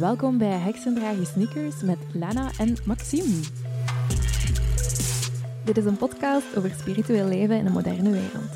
[0.00, 3.40] Welkom bij Heksendragen Sneakers met Lana en Maxime.
[5.64, 8.54] Dit is een podcast over spiritueel leven in een moderne wereld.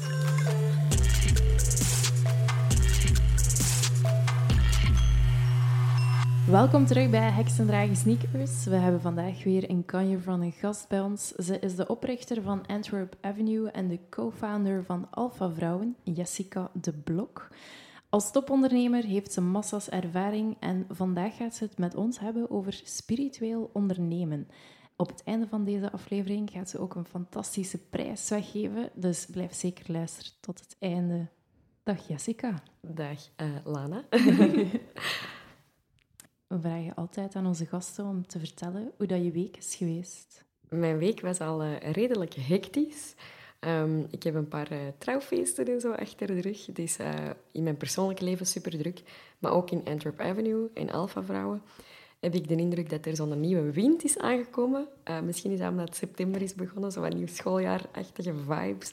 [6.50, 8.64] Welkom terug bij Heksendragen Sneakers.
[8.64, 11.28] We hebben vandaag weer een kanje van een gast bij ons.
[11.28, 16.92] Ze is de oprichter van Antwerp Avenue en de co-founder van Alpha Vrouwen, Jessica de
[16.92, 17.48] Blok.
[18.14, 22.80] Als topondernemer heeft ze massa's ervaring en vandaag gaat ze het met ons hebben over
[22.84, 24.48] spiritueel ondernemen.
[24.96, 29.54] Op het einde van deze aflevering gaat ze ook een fantastische prijs weggeven, dus blijf
[29.54, 31.26] zeker luisteren tot het einde.
[31.82, 32.62] Dag Jessica.
[32.80, 34.04] Dag uh, Lana.
[36.46, 40.44] We vragen altijd aan onze gasten om te vertellen hoe dat je week is geweest.
[40.68, 43.14] Mijn week was al uh, redelijk hectisch.
[43.66, 46.66] Um, ik heb een paar uh, trouwfeesten en zo achter de rug.
[46.66, 47.14] Het is uh,
[47.52, 49.02] in mijn persoonlijke leven super druk.
[49.38, 51.62] Maar ook in Antwerp Avenue, in Alpha Vrouwen,
[52.20, 54.88] heb ik de indruk dat er zo'n nieuwe wind is aangekomen.
[55.08, 58.92] Uh, misschien is dat omdat september is begonnen, zo'n nieuw schooljaarachtige vibes.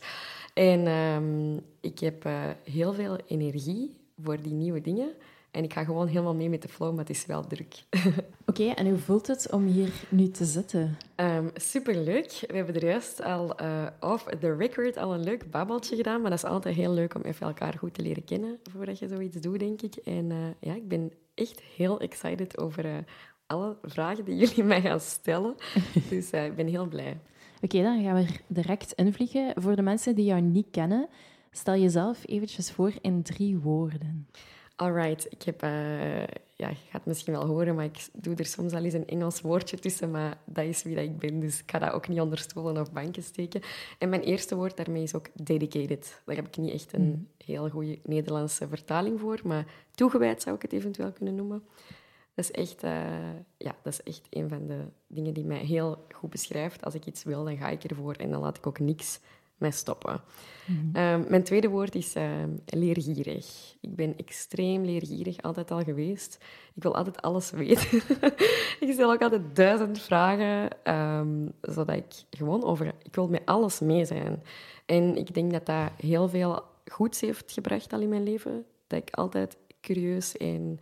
[0.54, 2.30] En um, ik heb
[2.64, 5.14] heel veel energie voor die nieuwe dingen.
[5.52, 7.84] En ik ga gewoon helemaal mee met de flow, maar het is wel druk.
[8.46, 10.82] Oké, en hoe voelt het om hier nu te zitten?
[10.82, 12.44] Um, ehm, superleuk.
[12.48, 16.22] We hebben er juist al uh, off the record al een leuk babbeltje gedaan.
[16.22, 19.08] Maar dat is altijd heel leuk om even elkaar goed te leren kennen voordat je
[19.08, 19.96] zoiets doet, denk ik.
[19.96, 22.98] En uh, ja, ik ben echt heel excited over uh,
[23.46, 25.56] alle vragen die jullie mij gaan stellen.
[26.10, 27.20] dus ik ben heel blij.
[27.62, 29.54] Oké, dan gaan we direct invliegen.
[29.56, 31.08] Voor de mensen die jou niet kennen,
[31.52, 34.28] stel jezelf eventjes voor in drie woorden.
[34.82, 36.20] Alright, ik heb, uh,
[36.56, 39.08] ja, je gaat het misschien wel horen, maar ik doe er soms al eens een
[39.08, 42.08] Engels woordje tussen, maar dat is wie dat ik ben, dus ik ga dat ook
[42.08, 43.62] niet onder stoelen of banken steken.
[44.00, 46.22] En mijn eerste woord daarmee is ook dedicated.
[46.26, 47.28] Daar heb ik niet echt een mm.
[47.46, 51.64] heel goede Nederlandse vertaling voor, maar toegewijd zou ik het eventueel kunnen noemen.
[52.34, 52.92] Dat is echt, uh,
[53.58, 56.84] ja, dat is echt een van de dingen die mij heel goed beschrijft.
[56.84, 59.19] Als ik iets wil, dan ga ik ervoor en dan laat ik ook niks
[59.62, 60.22] mij stoppen.
[60.66, 60.96] Mhm.
[60.96, 62.24] Ehm, mijn tweede woord is uh,
[62.66, 63.76] leergierig.
[63.82, 66.38] Ik ben extreem leergierig, altijd al geweest.
[66.74, 68.02] Ik wil altijd alles weten.
[68.80, 72.94] ik stel ook altijd duizend vragen, um, zodat ik gewoon over...
[73.04, 74.44] Ik wil met alles mee zijn.
[74.86, 78.66] En ik denk dat dat heel veel goeds heeft gebracht al in mijn leven.
[78.88, 80.80] Dat ik altijd curieus en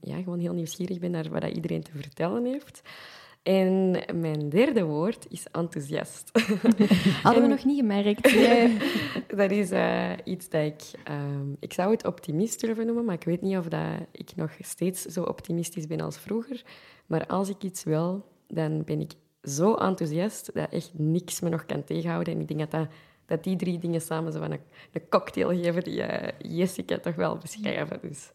[0.00, 2.82] ja, gewoon heel nieuwsgierig ben naar wat iedereen te vertellen heeft.
[3.42, 6.30] En mijn derde woord is enthousiast.
[7.22, 8.22] Hadden we nog niet gemerkt.
[9.38, 10.82] dat is uh, iets dat ik...
[11.10, 14.50] Um, ik zou het optimist durven noemen, maar ik weet niet of dat ik nog
[14.60, 16.62] steeds zo optimistisch ben als vroeger.
[17.06, 21.66] Maar als ik iets wil, dan ben ik zo enthousiast dat echt niks me nog
[21.66, 22.34] kan tegenhouden.
[22.34, 22.88] En ik denk dat, dat,
[23.26, 24.60] dat die drie dingen samen zo van een,
[24.92, 27.98] een cocktail geven die uh, Jessica toch wel beschrijven.
[28.02, 28.30] Dus.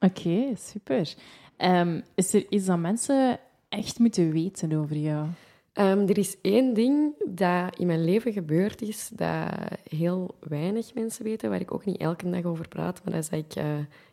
[0.00, 1.14] Oké, super.
[1.58, 3.40] Um, is er iets dat mensen
[3.76, 5.26] echt moeten weten over jou?
[5.74, 9.48] Um, er is één ding dat in mijn leven gebeurd is, dat
[9.88, 13.56] heel weinig mensen weten, waar ik ook niet elke dag over praat, maar dat ik
[13.56, 13.64] uh,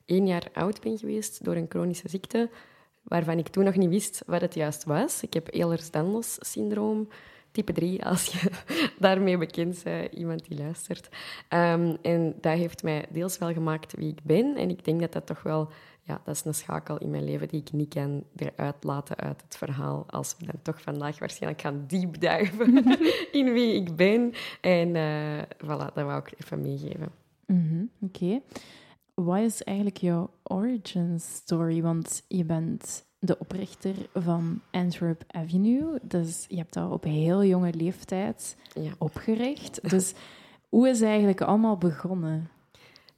[0.05, 2.49] één jaar oud ben geweest door een chronische ziekte,
[3.03, 5.23] waarvan ik toen nog niet wist wat het juist was.
[5.23, 7.07] Ik heb Ehlers-Danlos syndroom,
[7.51, 8.49] type 3, als je
[8.99, 11.09] daarmee bekend bent, iemand die luistert.
[11.49, 15.13] Um, en dat heeft mij deels wel gemaakt wie ik ben, en ik denk dat
[15.13, 15.69] dat toch wel
[16.11, 19.41] ja, dat is een schakel in mijn leven die ik niet kan eruit laten uit
[19.41, 20.03] het verhaal.
[20.07, 22.83] Als we dan toch vandaag waarschijnlijk gaan diepduiven
[23.39, 24.33] in wie ik ben.
[24.61, 27.11] En uh, voilà, dat wou ik even meegeven.
[27.45, 28.41] Mm Oké.
[29.13, 31.81] Wat is eigenlijk jouw origin story?
[31.81, 35.99] Want je bent de oprichter van Antwerp Avenue.
[36.01, 38.91] Dus je hebt dat op heel jonge leeftijd ja.
[38.97, 39.79] opgericht.
[39.89, 40.13] Dus
[40.69, 42.49] hoe is het eigenlijk allemaal begonnen?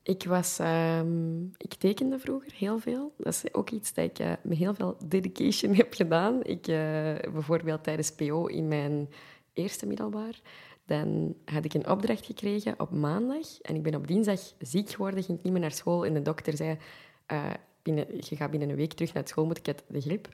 [0.03, 3.13] Ik, was, um, ik tekende vroeger heel veel.
[3.17, 6.43] Dat is ook iets dat ik uh, met heel veel dedication heb gedaan.
[6.43, 6.75] Ik, uh,
[7.31, 9.09] bijvoorbeeld tijdens PO in mijn
[9.53, 10.39] eerste middelbaar,
[10.85, 13.61] dan had ik een opdracht gekregen op maandag.
[13.61, 16.05] En ik ben op dinsdag ziek geworden, ging ik niet meer naar school.
[16.05, 16.77] En de dokter zei,
[17.31, 20.27] uh, binnen, je gaat binnen een week terug naar school, moet ik het de griep.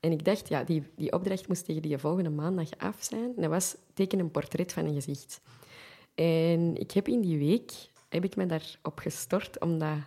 [0.00, 3.32] En ik dacht, ja, die, die opdracht moest tegen die volgende maandag af zijn.
[3.36, 5.40] En dat was teken een portret van een gezicht.
[6.14, 7.72] En ik heb in die week
[8.14, 9.98] heb ik me daarop gestort om dat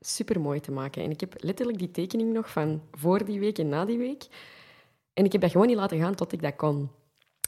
[0.00, 1.02] super mooi te maken.
[1.02, 4.26] En ik heb letterlijk die tekening nog van voor die week en na die week.
[5.14, 6.90] En ik heb dat gewoon niet laten gaan tot ik dat kon.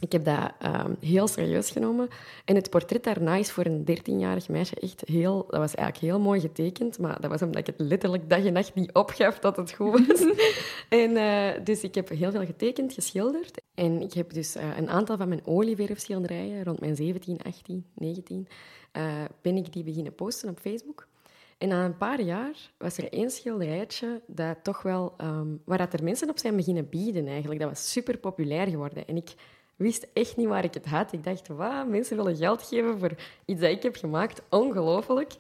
[0.01, 2.09] Ik heb dat um, heel serieus genomen.
[2.45, 5.37] En het portret daarna is voor een 13-jarig meisje echt heel...
[5.49, 8.53] Dat was eigenlijk heel mooi getekend, maar dat was omdat ik het letterlijk dag en
[8.53, 10.21] nacht niet opgaf dat het goed was.
[10.89, 13.61] en, uh, dus ik heb heel veel getekend, geschilderd.
[13.75, 18.49] En ik heb dus uh, een aantal van mijn olieverfschilderijen, rond mijn 17, 18, 19,
[18.93, 21.09] uh, ben ik die beginnen posten op Facebook.
[21.59, 25.93] En na een paar jaar was er één schilderijtje dat toch wel, ehm, waar dat
[25.93, 27.61] er mensen op zijn beginnen bieden eigenlijk.
[27.61, 29.07] Dat was super populair geworden.
[29.07, 29.35] En ik
[29.77, 31.13] wist echt niet waar ik het had.
[31.13, 33.15] Ik dacht, wat, mensen willen geld geven voor
[33.45, 34.43] iets dat ik heb gemaakt.
[34.51, 35.33] Ongelooflijk.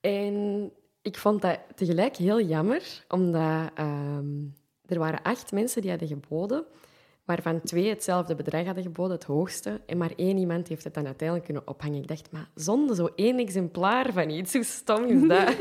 [0.00, 0.70] En
[1.02, 4.26] ik vond dat tegelijk heel jammer, omdat ehm,
[4.86, 6.64] er waren acht mensen die hadden geboden,
[7.24, 11.06] waarvan twee hetzelfde bedrag hadden geboden, het hoogste, en maar één iemand heeft het dan
[11.06, 12.02] uiteindelijk kunnen ophangen.
[12.02, 15.54] Ik dacht, maar zonder zo één exemplaar van iets, hoe stom is dat?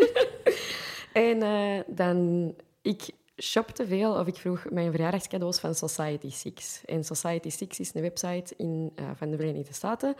[1.29, 6.81] en uh, dan, ik shopte veel, of ik vroeg mijn verjaardagscadeaus van Society Six.
[6.85, 10.15] En Society Six is een website in, uh, van de Verenigde Staten.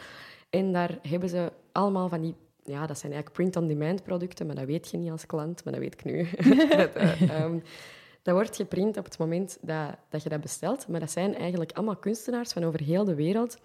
[0.50, 4.66] En daar hebben ze allemaal van die ja, dat zijn eigenlijk print-on-demand producten, maar dat
[4.66, 6.28] weet je niet als klant, maar dat weet ik nu.
[6.78, 7.64] dat, uh, um,
[8.22, 11.72] dat, wordt geprint op het moment dat, dat je dat bestelt, maar dat zijn eigenlijk
[11.72, 13.58] allemaal kunstenaars van over heel de wereld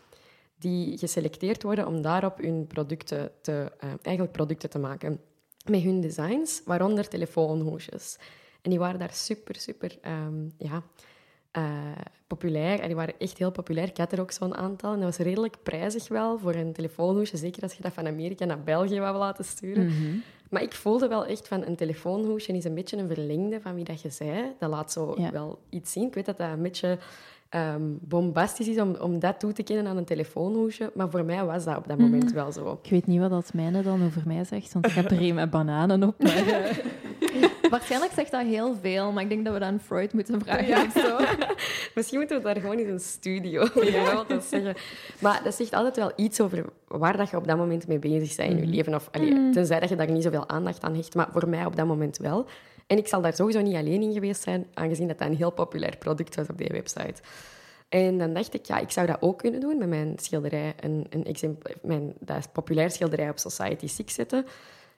[0.58, 5.20] die geselecteerd worden om daarop hun producten te, uh, eigenlijk producten te maken.
[5.70, 8.18] Met hun designs, waaronder telefoonhoesjes.
[8.62, 10.82] En die waren daar super, super um, ja,
[11.58, 11.92] uh,
[12.26, 12.80] populair.
[12.80, 13.88] En die waren echt heel populair.
[13.88, 14.92] Ik had er ook zo'n aantal.
[14.92, 17.36] En dat was redelijk prijzig wel voor een telefoonhoesje.
[17.36, 19.88] Zeker als je dat van Amerika naar België wou laten sturen.
[19.88, 20.22] -hmm.
[20.50, 23.84] Maar ik voelde wel echt van een telefoonhoesje is een beetje een verlengde van wie
[23.84, 24.54] dat je zei.
[24.58, 25.30] Dat laat zo ja.
[25.30, 26.06] wel iets zien.
[26.06, 26.98] Ik weet dat dat een beetje
[27.50, 30.90] um, bombastisch is om, om dat toe te kennen aan een telefoonhoesje.
[30.94, 32.36] Maar voor mij was dat op dat moment mm -hmm.
[32.36, 32.78] wel zo.
[32.82, 35.34] Ik weet niet wat dat mijne dan over mij zegt, want ik heb er een
[35.34, 36.22] met bananen op.
[36.22, 36.80] Maar,
[37.70, 40.66] Waarschijnlijk zegt dat heel veel, maar ik denk dat we dat aan Freud moeten vragen.
[40.66, 40.90] Ja.
[40.90, 41.16] Zo.
[41.94, 44.24] Misschien moeten we daar gewoon in een studio ja.
[44.28, 44.74] dat zeggen.
[45.20, 48.36] Maar dat zegt altijd wel iets over waar dat je op dat moment mee bezig
[48.36, 48.70] bent in je Mhm.
[48.74, 48.94] leven.
[48.94, 49.52] Of, allee, Mm.
[49.52, 51.14] Tenzij dat je daar niet zoveel aandacht aan hecht.
[51.14, 52.46] Maar voor mij op dat moment wel.
[52.86, 55.50] En ik zal daar sowieso niet alleen in geweest zijn, aangezien dat dat een heel
[55.50, 57.22] populair product was op die website.
[57.88, 61.06] En dan dacht ik, ja, ik zou dat ook kunnen doen met mijn schilderij, een,
[61.10, 64.46] een mijn dat populair schilderij op Society 6 zetten.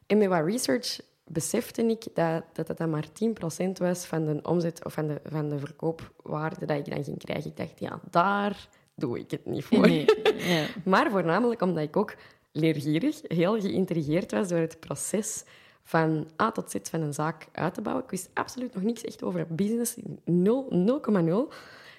[0.06, 4.38] En met wat research besefte ik dat dat, dat dan maar 10% was van de
[4.42, 7.50] omzet of van de, van de verkoopwaarde dat ik dan ging krijgen.
[7.50, 9.88] Ik dacht, ja, daar doe ik het niet voor.
[9.88, 10.04] Nee,
[10.54, 10.66] ja.
[10.84, 12.14] Maar voornamelijk omdat ik ook
[12.52, 15.44] leergierig, heel geïntrigeerd was door het proces
[15.88, 18.04] van A tot Z van een zaak uit te bouwen.
[18.04, 21.10] Ik wist absoluut nog niks echt over business, 0, 0,0.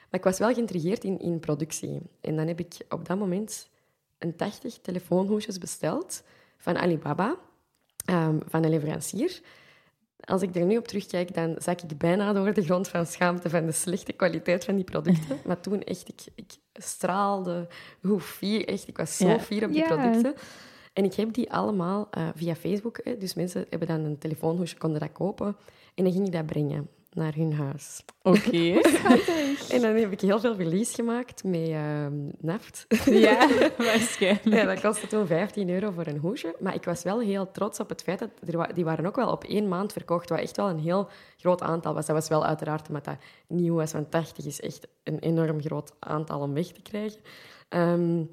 [0.10, 2.00] Maar ik was wel geïntrigeerd in, in productie.
[2.22, 3.70] En dan heb ik op dat moment
[4.18, 6.24] een 80 telefoonhoesjes besteld
[6.58, 7.36] van Alibaba,
[8.06, 9.42] ehm, van een leverancier.
[10.20, 13.50] Als ik er nu op terugkijk, dan zak ik bijna door de grond van schaamte
[13.50, 15.40] van de slechte kwaliteit van die producten.
[15.46, 17.68] Maar toen echt, ik, ik straalde
[18.02, 18.88] hoe fier, echt.
[18.88, 19.40] Ik was zo Ja.
[19.40, 19.88] fier op die Ja.
[19.88, 20.34] producten.
[21.00, 23.00] En ik heb die allemaal eh, via Facebook.
[23.04, 23.18] Hè.
[23.18, 25.56] Dus mensen hebben dan een telefoonhoesje, konden dat kopen.
[25.96, 28.04] En dan ging ik dat brengen naar hun huis.
[28.22, 28.58] Oké.
[29.76, 32.86] En dan heb ik heel veel verlies gemaakt met ehm, naft.
[33.06, 33.48] Ja,
[33.78, 34.44] waarschijnlijk.
[34.56, 36.56] Ja, dat kostte toen 15 euro voor een hoesje.
[36.60, 39.16] Maar ik was wel heel trots op het feit dat er wa- die waren ook
[39.16, 41.08] wel op één maand verkocht, wat echt wel een heel
[41.38, 42.06] groot aantal was.
[42.06, 43.18] Dat was wel uiteraard omdat dat
[43.48, 47.22] nieuw was, want 80 is echt een enorm groot aantal om weg te krijgen.
[47.70, 48.24] Ehm,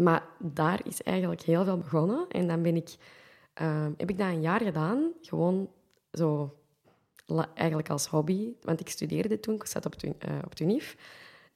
[0.00, 2.26] maar daar is eigenlijk heel veel begonnen.
[2.28, 2.94] En dan ben ik,
[3.54, 5.68] ehm, heb ik dat een jaar gedaan, gewoon
[6.12, 6.56] zo
[7.54, 8.52] eigenlijk als hobby.
[8.62, 10.12] Want ik studeerde toen, ik zat op, eh,
[10.44, 10.96] op TUNIF.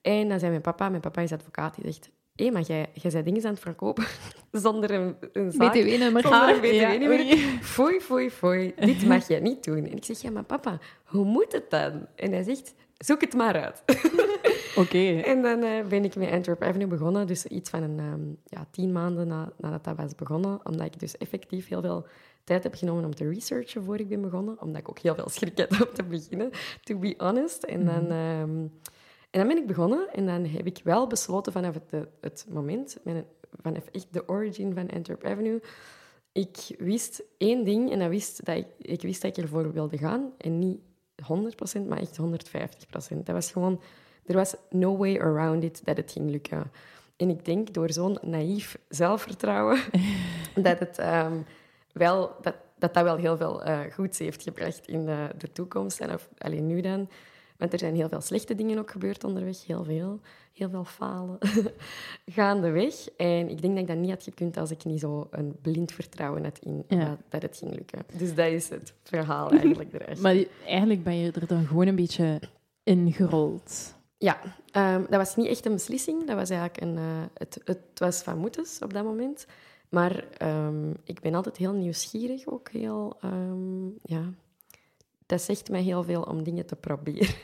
[0.01, 2.11] En dan zei mijn papa, mijn papa is advocaat, die zegt...
[2.35, 4.05] Hé, maar jij, jij bent dingen aan het verkopen
[4.53, 5.73] zonder een, een zaak.
[5.73, 6.23] BTW-nummer.
[6.23, 7.19] Zonder een ja, BTW-nummer.
[7.19, 7.59] oei.
[7.63, 8.75] Foei, foei, foei.
[8.77, 9.87] Dit mag je niet doen.
[9.87, 12.07] En ik zeg, ja, maar papa, hoe moet het dan?
[12.15, 13.83] En hij zegt, zoek het maar uit.
[14.77, 15.21] Oké.
[15.21, 17.27] En dan eh, ben ik met Antwerp Avenue begonnen.
[17.27, 20.67] Dus iets van een, ehm, ja, tien maanden na, nadat dat was begonnen.
[20.67, 22.07] Omdat ik dus effectief heel veel
[22.45, 24.61] tijd heb genomen om te researchen voor ik ben begonnen.
[24.61, 26.51] Omdat ik ook heel veel schrik had om te beginnen,
[26.83, 27.63] to be honest.
[27.63, 28.67] En dan, ehm,
[29.31, 30.09] en dan ben ik begonnen.
[30.13, 32.97] En dan heb ik wel besloten vanaf het, het moment,
[33.63, 35.61] vanaf echt de origin van Antwerp Avenue...
[36.33, 39.99] Ik wist één ding en dat wist dat ik, ik wist dat ik ervoor wilde
[39.99, 40.33] gaan.
[40.39, 40.81] En niet
[41.23, 43.25] 100%, maar echt 150%.
[43.25, 43.81] Dat was gewoon...
[44.27, 46.71] Er was no way around it dat het ging lukken.
[47.17, 49.81] En ik denk door zo'n naïef zelfvertrouwen
[50.55, 51.37] dat het ehm,
[51.93, 56.01] wel, dat, dat dat wel heel veel eh, goeds heeft gebracht in de, de toekomst.
[56.01, 57.09] En of, alleen nu dan.
[57.57, 59.67] Want er zijn heel veel slechte dingen ook gebeurd onderweg.
[59.67, 60.21] Heel veel.
[60.53, 61.39] Heel veel falen.
[62.27, 63.09] Gaandeweg.
[63.17, 65.93] En ik denk dat ik dat niet had gekund als ik niet zo een blind
[65.93, 67.05] vertrouwen had in Ja.
[67.05, 67.99] dat, dat het ging lukken.
[68.17, 70.21] Dus dat is het verhaal eigenlijk erachter.
[70.23, 72.41] Maar eigenlijk ben je er dan gewoon een beetje
[72.83, 73.95] ingerold.
[74.23, 74.39] Ja,
[74.71, 76.27] ehm, dat was niet echt een beslissing.
[76.27, 76.97] Dat was eigenlijk een...
[76.97, 79.47] eh, het, het was van moeders op dat moment.
[79.89, 82.69] Maar ehm, ik ben altijd heel nieuwsgierig ook.
[82.71, 84.33] Heel, ehm, ja,
[85.27, 87.35] dat zegt mij heel veel om dingen te proberen.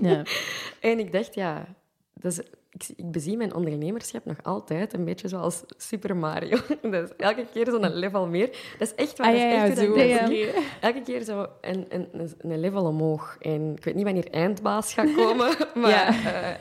[0.00, 0.22] Ja.
[0.80, 1.74] En ik dacht, ja...
[2.20, 2.40] Dat is,
[2.78, 6.58] ik, ik bezie mijn ondernemerschap nog altijd een beetje zoals Super Mario.
[6.82, 8.46] is elke keer zo'n level meer.
[8.78, 9.26] Dat is echt waar.
[9.32, 10.60] Ah, ja, echt ja, zo.
[10.80, 13.36] Elke keer zo een, een, een- level omhoog.
[13.40, 16.08] En ik weet niet wanneer eindbaas gaat komen, maar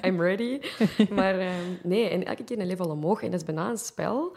[0.02, 0.60] eh, I'm ready.
[1.10, 3.24] Maar ehm, nee, en elke keer een level omhoog.
[3.24, 4.36] En dat is bijna een spel.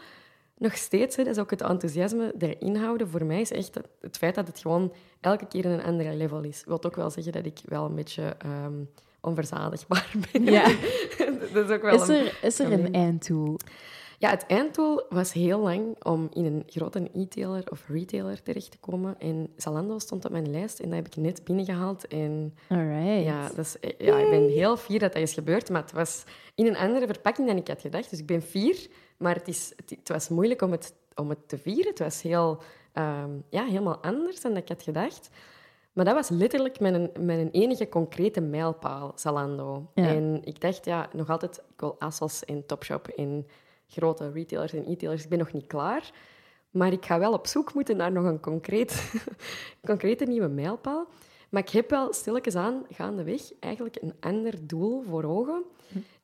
[0.57, 3.09] Nog steeds, hè, dat is ook het enthousiasme erin houden.
[3.09, 6.43] Voor mij is echt het, het feit dat het gewoon elke keer een andere level
[6.43, 6.63] is.
[6.65, 8.73] Wil ook wel zeggen dat ik wel een beetje ehm,
[9.21, 10.43] onverzadigbaar ben.
[10.43, 10.63] Ja.
[11.53, 12.15] dat is ook wel Is een...
[12.15, 13.57] er, is er een einddoel?
[14.19, 18.77] Ja, het einddoel was heel lang om in een grote e-tailer of retailer terecht te
[18.77, 19.19] komen.
[19.19, 22.07] En Zalando stond op mijn lijst en dat heb ik net binnengehaald.
[22.07, 23.23] En Alright.
[23.23, 26.23] ja, eh, ja, ik ben heel fier dat dat is gebeurd, maar het was
[26.55, 28.09] in een andere verpakking dan ik had gedacht.
[28.09, 31.47] Dus ik ben fier, maar het, is, het, het was moeilijk om het, om het
[31.47, 31.89] te vieren.
[31.89, 32.61] Het was heel,
[32.93, 35.29] ehm, ja, helemaal anders dan ik had gedacht.
[35.93, 39.91] Maar dat was letterlijk mijn, mijn enige concrete mijlpaal, Zalando.
[39.93, 40.07] Ja.
[40.07, 43.47] En ik dacht, ja, nog altijd, ik wil ASOS en Topshop en
[43.87, 45.23] grote retailers en e-tailers.
[45.23, 46.11] Ik ben nog niet klaar.
[46.69, 49.13] Maar ik ga wel op zoek moeten naar nog een concreet,
[49.85, 51.07] concrete nieuwe mijlpaal.
[51.49, 55.63] Maar ik heb wel stilletjes aan, gaandeweg, eigenlijk een ander doel voor ogen.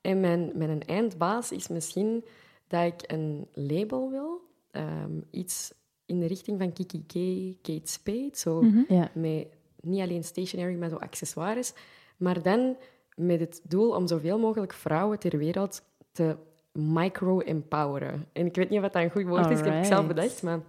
[0.01, 2.25] En mijn, mijn eindbaas is misschien
[2.67, 4.41] dat ik een label wil.
[4.72, 5.74] Ehm, iets
[6.05, 7.13] in de richting van Kiki K,
[7.62, 8.29] Kate Spade.
[8.34, 9.10] Zo Ja.
[9.13, 9.48] met
[9.86, 11.74] niet alleen stationery, maar zo accessoires.
[12.18, 12.77] Maar dan
[13.15, 16.36] met het doel om zoveel mogelijk vrouwen ter wereld te
[16.72, 18.25] micro-empoweren.
[18.34, 20.44] En ik weet niet of dat een goed woord is, ik heb het zelf bedacht.
[20.44, 20.60] Maar...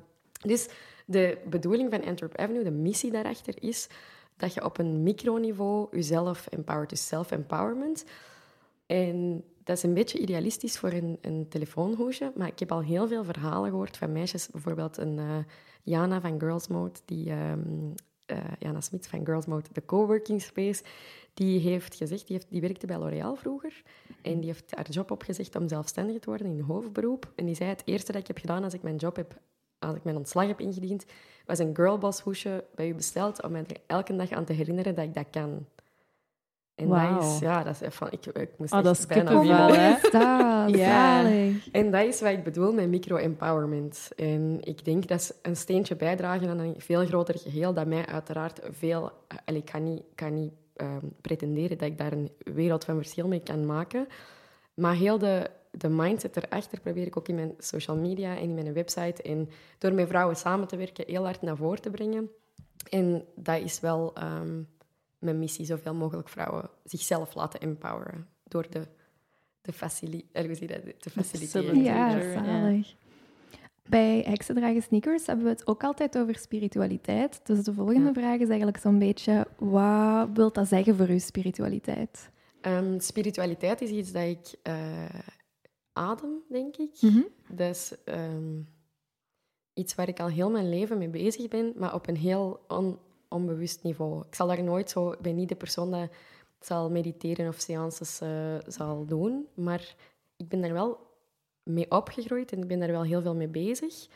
[0.42, 0.68] Dus
[1.06, 3.88] de bedoeling van Antwerp Avenue, de missie daarachter, is
[4.36, 8.04] dat je op een microniveau jezelf empowert, dus self-empowerment.
[8.86, 13.08] En dat is een beetje idealistisch voor een, een telefoonhoesje, maar ik heb al heel
[13.08, 15.38] veel verhalen gehoord van meisjes, bijvoorbeeld een eh,
[15.82, 17.90] Jana van Girls Mode, die, ehm,
[18.26, 20.82] eh, Jana Smit van Girls Mode, de coworking space,
[21.34, 23.82] die heeft gezegd, die, heeft, die werkte bij L'Oréal vroeger,
[24.22, 27.32] en die heeft haar job opgezegd om zelfstandig te worden in hoofdberoep.
[27.34, 29.40] En die zei, het eerste dat ik heb gedaan als ik mijn job heb,
[29.78, 31.04] als ik mijn ontslag heb ingediend,
[31.46, 34.94] was een girlboss hoesje bij u besteld om mij er elke dag aan te herinneren
[34.94, 35.66] dat ik dat kan.
[36.76, 39.98] En dat is, ja, dat is even, ik, ik moest Oh, echt dat is bijna
[40.10, 40.76] dat?
[40.76, 41.24] Ja.
[41.72, 44.08] En dat is wat ik bedoel met micro-empowerment.
[44.16, 48.06] En ik denk dat is een steentje bijdragen aan een veel groter geheel, dat mij
[48.06, 49.12] uiteraard veel...
[49.44, 53.28] allee, ik kan niet, kan niet ehm, pretenderen dat ik daar een wereld van verschil
[53.28, 54.06] mee kan maken.
[54.74, 58.54] Maar heel de, de mindset erachter probeer ik ook in mijn social media en in
[58.54, 62.30] mijn website en door met vrouwen samen te werken heel hard naar voren te brengen.
[62.90, 64.62] En dat is wel ehm,
[65.18, 68.86] mijn missie, zoveel mogelijk vrouwen zichzelf laten empoweren door de,
[69.60, 71.82] de, facili de faciliteren.
[71.82, 72.94] Ja, zalig.
[73.88, 77.40] Bij Heksendragen Sneakers hebben we het ook altijd over spiritualiteit.
[77.46, 78.12] Dus de volgende Ja.
[78.12, 79.46] vraag is eigenlijk zo'n beetje...
[79.58, 82.30] Wat wil dat zeggen voor u, spiritualiteit?
[82.60, 85.04] Ehm, spiritualiteit is iets dat ik eh,
[85.92, 86.94] adem, denk ik.
[87.48, 88.60] Dat is ehm,
[89.74, 92.98] iets waar ik al heel mijn leven mee bezig ben, maar op een heel on-
[93.28, 94.24] onbewust niveau.
[94.26, 95.10] Ik zal daar nooit zo...
[95.12, 96.08] Ik ben niet de persoon dat
[96.60, 99.94] zal mediteren of seances eh, zal doen, maar
[100.36, 100.98] ik ben daar wel
[101.62, 104.06] mee opgegroeid en ik ben daar wel heel veel mee bezig.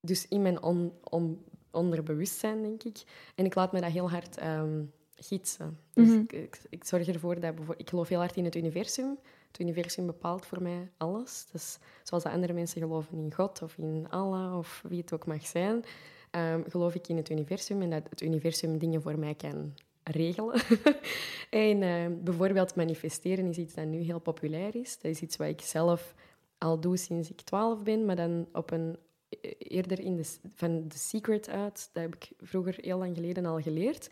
[0.00, 3.02] Dus in mijn on, on- onderbewustzijn, denk ik.
[3.34, 4.82] En ik laat me dat heel hard ehm,
[5.16, 5.78] gidsen.
[5.92, 6.18] Dus Mhm.
[6.18, 7.54] ik, ik, ik zorg ervoor dat...
[7.76, 9.18] Ik geloof heel hard in het universum.
[9.46, 11.46] Het universum bepaalt voor mij alles.
[11.52, 15.26] Dus zoals de andere mensen geloven in God of in Allah of wie het ook
[15.26, 15.84] mag zijn,
[16.30, 20.60] ehm, geloof ik in het universum en dat het universum dingen voor mij kan regelen.
[21.50, 24.98] en ehm, bijvoorbeeld manifesteren is iets dat nu heel populair is.
[24.98, 26.14] Dat is iets wat ik zelf
[26.58, 28.96] al doe sinds ik twaalf ben, maar dan op een
[29.28, 31.90] e- eerder in de, van The Secret uit.
[31.92, 34.10] Dat heb ik vroeger heel lang geleden al geleerd.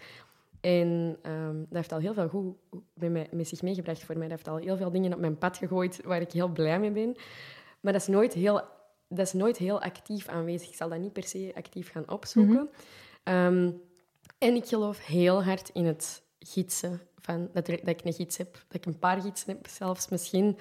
[0.60, 2.56] En ehm, dat heeft al heel veel goed
[2.94, 4.28] met, mij, met zich meegebracht voor mij.
[4.28, 6.90] Dat heeft al heel veel dingen op mijn pad gegooid waar ik heel blij mee
[6.90, 7.16] ben.
[7.80, 8.62] Maar dat is nooit heel,
[9.08, 10.68] dat is nooit heel actief aanwezig.
[10.68, 12.68] Ik zal dat niet per se actief gaan opzoeken.
[13.22, 13.70] Ehm,
[14.38, 17.00] en ik geloof heel hard in het gidsen.
[17.20, 20.08] Van, dat, er- dat ik een gids heb, dat ik een paar gidsen heb zelfs
[20.08, 20.58] misschien.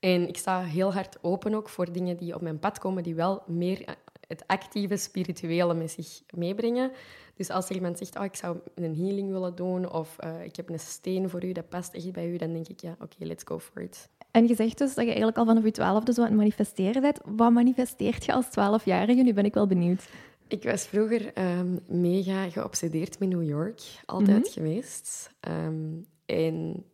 [0.00, 3.14] En ik sta heel hard open ook voor dingen die op mijn pad komen, die
[3.14, 6.92] wel meer het actieve, spirituele met zich meebrengen.
[7.34, 10.56] Dus als er iemand zegt, oh, ik zou een healing willen doen, of eh, ik
[10.56, 13.24] heb een steen voor u, dat past echt bij u, dan denk ik, ja, oké,
[13.24, 14.08] let's go for it.
[14.30, 17.02] En je zegt dus dat je eigenlijk al vanaf je twaalfde zo aan het manifesteren
[17.02, 17.20] bent.
[17.24, 19.22] Wat manifesteert je als twaalfjarige?
[19.22, 20.08] Nu ben ik wel benieuwd.
[20.48, 25.30] Ik was vroeger ehm, mega geobsedeerd met New York, altijd geweest.
[25.40, 25.92] Ehm,
[26.26, 26.84] en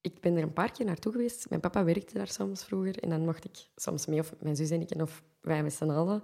[0.00, 1.48] ik ben er een paar keer naartoe geweest.
[1.48, 4.70] Mijn papa werkte daar soms vroeger en dan mocht ik soms mee, of mijn zus
[4.70, 6.22] en ik, en of wij met z'n allen.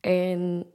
[0.00, 0.66] En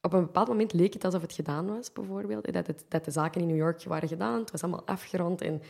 [0.00, 2.52] op een bepaald moment leek het alsof het gedaan was, bijvoorbeeld.
[2.52, 4.40] Dat, het, dat de zaken in New York waren gedaan.
[4.40, 5.40] Het was allemaal afgerond.
[5.40, 5.62] En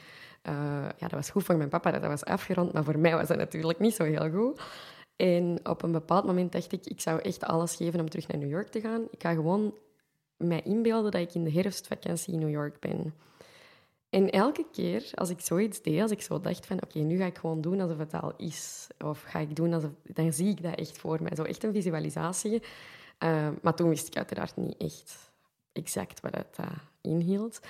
[0.48, 0.54] uh,
[0.96, 2.72] ja, dat was goed voor mijn papa dat dat was afgerond.
[2.72, 4.60] Maar voor mij was dat natuurlijk niet zo heel goed.
[5.16, 8.38] En op een bepaald moment dacht ik, ik zou echt alles geven om terug naar
[8.38, 9.02] New York te gaan.
[9.10, 9.74] Ik ga gewoon
[10.36, 13.14] mij inbeelden dat ik in de herfstvakantie in New York ben.
[14.10, 17.24] En elke keer als ik zoiets deed, als ik zo dacht van oké, nu ga
[17.24, 18.86] ik gewoon doen alsof het al is.
[19.04, 19.90] Of ga ik doen alsof...
[20.02, 21.34] Dan zie ik dat echt voor mij.
[21.34, 22.62] Zo echt een visualisatie.
[23.24, 25.30] Uh, maar toen wist ik uiteraard niet echt
[25.72, 26.66] exact wat het uh,
[27.00, 27.60] inhield.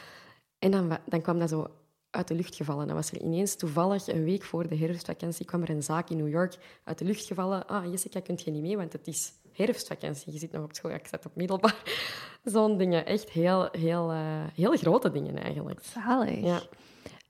[0.59, 1.71] En dan, dan kwam dat zo
[2.11, 2.87] uit de lucht gevallen.
[2.87, 6.17] Dan was er ineens toevallig een week voor de herfstvakantie kwam er een zaak in
[6.17, 7.67] New York uit de lucht gevallen.
[7.67, 10.33] Ah, Jessica, kunt je niet mee, want het is herfstvakantie.
[10.33, 11.83] Je zit nog op school, ik zat op middelbaar.
[12.45, 13.07] Zo'n dingen.
[13.07, 15.81] Echt heel, heel, uh, heel grote dingen eigenlijk.
[15.83, 16.41] Zalig.
[16.41, 16.63] Ja.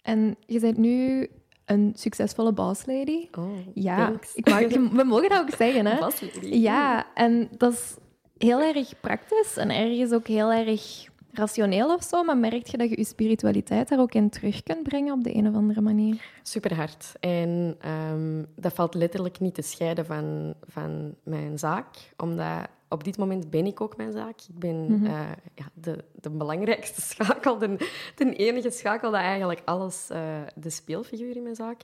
[0.02, 1.28] En je bent nu
[1.64, 3.28] een succesvolle bosslady.
[3.38, 4.34] Oh, ja, thanks.
[4.34, 4.60] ik mag,
[5.00, 5.98] we mogen dat ook zeggen, hè?
[6.40, 7.96] Ja, en dat is
[8.38, 12.90] heel erg praktisch en ergens ook heel erg rationeel of zo, maar merk je dat
[12.90, 16.22] je je spiritualiteit daar ook in terug kunt brengen op de een of andere manier?
[16.42, 17.12] Super hard.
[17.20, 17.76] En
[18.10, 23.50] um, dat valt letterlijk niet te scheiden van, van mijn zaak, omdat op dit moment
[23.50, 24.40] ben ik ook mijn zaak.
[24.48, 25.04] Ik ben mm -hmm.
[25.04, 27.76] uh, ja, de, de belangrijkste schakel, de,
[28.16, 30.18] de enige schakel dat eigenlijk alles, uh,
[30.54, 31.80] de speelfiguur in mijn zaak.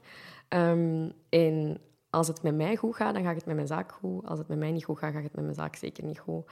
[0.48, 4.26] Um, en als het met mij goed gaat, dan gaat het met mijn zaak goed.
[4.26, 6.44] Als het met mij niet goed gaat, gaat het met mijn zaak zeker niet goed.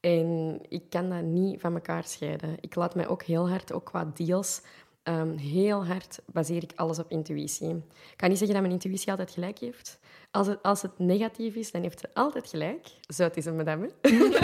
[0.00, 2.56] En ik kan dat niet van elkaar scheiden.
[2.60, 4.62] Ik laat mij ook heel hard, ook qua deals,
[5.04, 7.68] um, heel hard baseer ik alles op intuïtie.
[7.68, 9.98] Ik kan niet zeggen dat mijn intuïtie altijd gelijk heeft.
[10.30, 12.88] Als het, als het negatief is, dan heeft ze altijd gelijk.
[13.14, 13.90] Zo, het is een madame.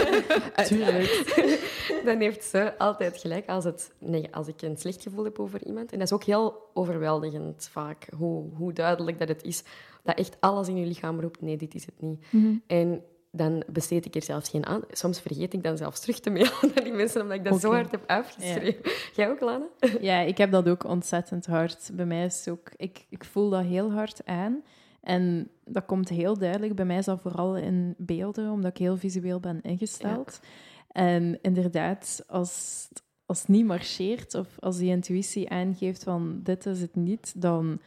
[0.67, 1.33] Tuurlijk.
[2.05, 5.65] dan heeft ze altijd gelijk als, het, nee, als ik een slecht gevoel heb over
[5.65, 5.91] iemand.
[5.91, 9.63] En dat is ook heel overweldigend vaak, hoe, hoe duidelijk dat het is.
[10.03, 12.25] Dat echt alles in je lichaam roept, nee, dit is het niet.
[12.31, 12.63] Mm -hmm.
[12.67, 13.03] En
[13.37, 14.81] dan besteed ik er zelfs geen aan.
[14.91, 17.69] Soms vergeet ik dan zelfs terug te mailen naar die mensen, omdat ik dat okay.
[17.69, 18.81] zo hard heb uitgeschreven.
[18.83, 18.91] Ja.
[19.15, 19.67] Jij ook, Lana?
[20.01, 21.89] Ja, ik heb dat ook ontzettend hard.
[21.93, 22.71] Bij mij is ook...
[22.75, 24.63] Ik, ik voel dat heel hard aan.
[25.01, 26.75] En dat komt heel duidelijk.
[26.75, 30.39] Bij mij is dat vooral in beelden, omdat ik heel visueel ben ingesteld.
[30.41, 30.47] Ja.
[30.87, 32.87] En inderdaad, als,
[33.25, 37.79] als het niet marcheert, of als die intuïtie aangeeft van dit is het niet, dan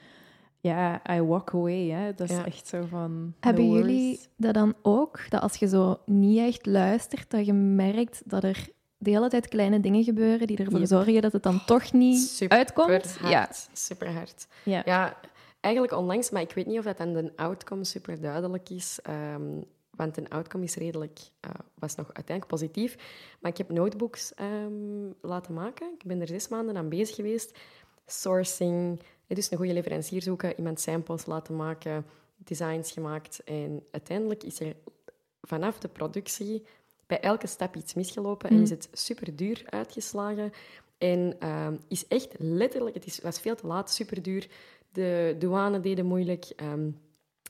[0.60, 1.88] ja, I walk away.
[1.88, 2.14] Hè.
[2.14, 2.44] Dat is Ja.
[2.46, 3.34] echt zo van.
[3.40, 5.20] Hebben no jullie dat dan ook?
[5.28, 8.68] Dat als je zo niet echt luistert, dat je merkt dat er
[8.98, 10.88] de hele tijd kleine dingen gebeuren die ervoor Yep.
[10.88, 12.88] zorgen dat het dan toch niet Super uitkomt?
[13.18, 13.30] hard.
[13.30, 13.48] Ja.
[13.72, 14.46] Super hard.
[14.64, 14.82] Ja.
[14.84, 15.16] Ja,
[15.60, 18.98] eigenlijk onlangs, maar ik weet niet of dat dan de outcome super duidelijk is.
[19.02, 22.96] ehm, want een outcome is redelijk, eh, was nog uiteindelijk positief.
[23.40, 25.86] Maar ik heb notebooks ehm, laten maken.
[25.98, 27.58] Ik ben er zes maanden aan bezig geweest.
[28.06, 29.00] Sourcing,
[29.34, 33.42] dus een goede leverancier zoeken, iemand samples laten maken, designs gemaakt.
[33.44, 34.76] En uiteindelijk is er
[35.42, 36.64] vanaf de productie
[37.06, 38.62] bij elke stap iets misgelopen en Mm.
[38.62, 40.52] is het super duur uitgeslagen.
[40.98, 44.48] En ehm, is echt letterlijk, het is, was veel te laat, super duur.
[44.92, 46.44] De douane deden moeilijk.
[46.56, 46.90] ehm,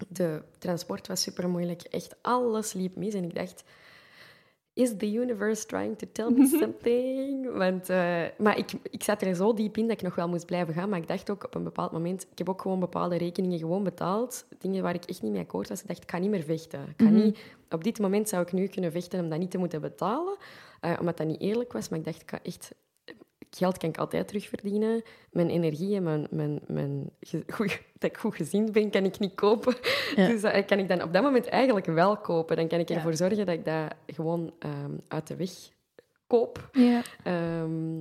[0.09, 1.83] de transport was super moeilijk.
[1.83, 3.15] Echt alles liep mis.
[3.15, 3.65] En ik dacht,
[4.81, 7.53] is the universe trying to tell me something?
[7.57, 10.47] Want, eh, maar ik, ik zat er zo diep in dat ik nog wel moest
[10.47, 10.89] blijven gaan.
[10.89, 12.27] Maar ik dacht ook op een bepaald moment...
[12.33, 14.47] Ik heb ook gewoon bepaalde rekeningen gewoon betaald.
[14.59, 15.81] Dingen waar ik echt niet mee akkoord was.
[15.81, 16.81] Ik dacht, ik kan niet meer vechten.
[16.97, 17.15] Ik Mhm.
[17.15, 17.39] niet,
[17.71, 20.37] op dit moment zou ik nu kunnen vechten om dat niet te moeten betalen.
[20.81, 21.89] eh, omdat dat niet eerlijk was.
[21.89, 22.73] Maar ik dacht, ik kan echt...
[23.51, 25.03] Geld kan ik altijd terugverdienen.
[25.31, 27.11] Mijn energie en mijn, mijn, mijn
[27.47, 29.75] goeie- dat ik goed gezien ben, kan ik niet kopen.
[30.17, 30.27] Ja.
[30.27, 32.57] Dus dat kan ik dan op dat moment eigenlijk wel kopen.
[32.57, 32.95] Dan kan ik Ja.
[32.95, 35.51] ervoor zorgen dat ik dat gewoon ehm, uit de weg
[36.27, 36.69] koop.
[36.73, 37.03] Ja.
[37.25, 37.99] Ehm,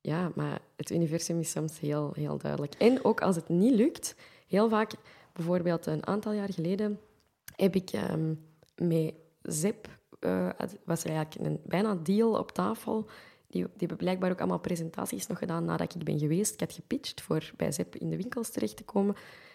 [0.00, 2.74] ja, maar het universum is soms heel, heel duidelijk.
[2.74, 4.14] En ook als het niet lukt,
[4.48, 4.92] heel vaak,
[5.32, 7.00] bijvoorbeeld een aantal jaar geleden,
[7.56, 8.34] heb ik ehm,
[8.76, 9.88] met Zep,
[10.20, 13.06] eh, het was er eigenlijk een bijna deal op tafel.
[13.50, 16.54] Die, die hebben blijkbaar ook allemaal presentaties nog gedaan nadat ik ben geweest.
[16.54, 19.14] Ik had gepitcht voor bij Zep in de winkels terecht te komen.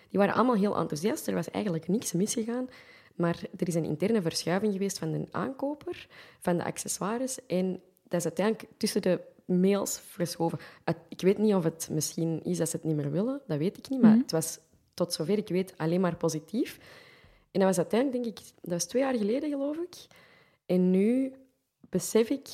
[0.10, 1.28] Die waren allemaal heel enthousiast.
[1.28, 2.68] Er was eigenlijk niks misgegaan.
[3.16, 6.08] Maar er is een interne verschuiving geweest van de aankoper,
[6.40, 7.46] van de accessoires.
[7.46, 10.60] En dat is uiteindelijk tussen de mails verschoven.
[11.08, 13.42] Ik weet niet of het misschien is dat ze het niet meer willen.
[13.48, 14.02] Dat weet ik niet.
[14.02, 14.20] Maar Mhm.
[14.22, 14.60] het was
[14.94, 16.78] tot zover ik weet alleen maar positief.
[17.52, 19.96] En dat was uiteindelijk, denk ik, dat was twee jaar geleden, geloof ik.
[20.66, 21.34] En nu
[21.90, 22.48] besef ik,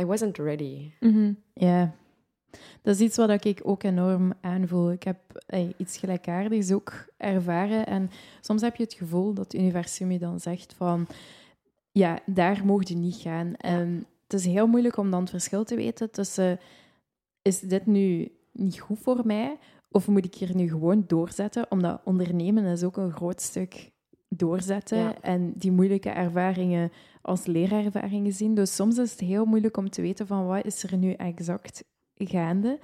[0.00, 0.90] I wasn't ready.
[1.00, 1.32] Mhm.
[1.54, 1.94] Ja,
[2.82, 4.92] dat is iets wat ik ook enorm aanvoel.
[4.92, 7.86] Ik heb eh, iets gelijkaardigs ook ervaren.
[7.86, 11.06] En soms heb je het gevoel dat het universum je dan zegt van...
[11.92, 13.54] Ja, daar mocht je niet gaan.
[13.54, 16.58] En het is heel moeilijk om dan het verschil te weten tussen...
[17.42, 19.58] Is dit nu niet goed voor mij?
[19.90, 21.70] Of moet ik hier nu gewoon doorzetten?
[21.70, 23.90] Omdat ondernemen is ook een groot stuk
[24.28, 24.98] doorzetten.
[24.98, 25.20] Ja.
[25.20, 26.92] En die moeilijke ervaringen
[27.26, 28.54] als leerervaring gezien.
[28.54, 31.84] Dus soms is het heel moeilijk om te weten van wat is er nu exact
[32.14, 32.78] gaande.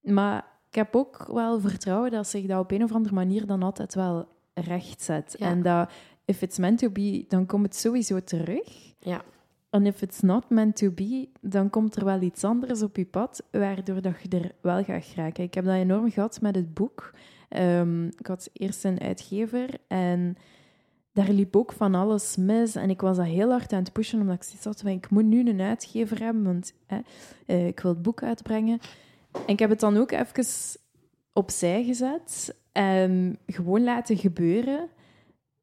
[0.00, 3.62] Maar ik heb ook wel vertrouwen dat zich dat op een of andere manier dan
[3.62, 5.34] altijd wel recht zet.
[5.38, 5.46] Ja.
[5.46, 5.90] En dat
[6.24, 8.94] if it's meant to be, dan komt het sowieso terug.
[8.98, 9.22] Ja.
[9.70, 13.04] En if it's not meant to be, dan komt er wel iets anders op je
[13.04, 15.44] pad, waardoor dat je er wel gaat geraken.
[15.44, 17.14] Ik heb dat enorm gehad met het boek.
[17.48, 20.36] Ehm, ik had eerst een uitgever en
[21.14, 22.74] daar liep ook van alles mis.
[22.74, 25.10] En ik was dat heel hard aan het pushen, omdat ik zoiets had van, ik
[25.10, 26.98] moet nu een uitgever hebben, want hè,
[27.46, 28.78] eh, ik wil het boek uitbrengen.
[29.32, 30.44] En ik heb het dan ook even
[31.32, 34.88] opzij gezet en gewoon laten gebeuren.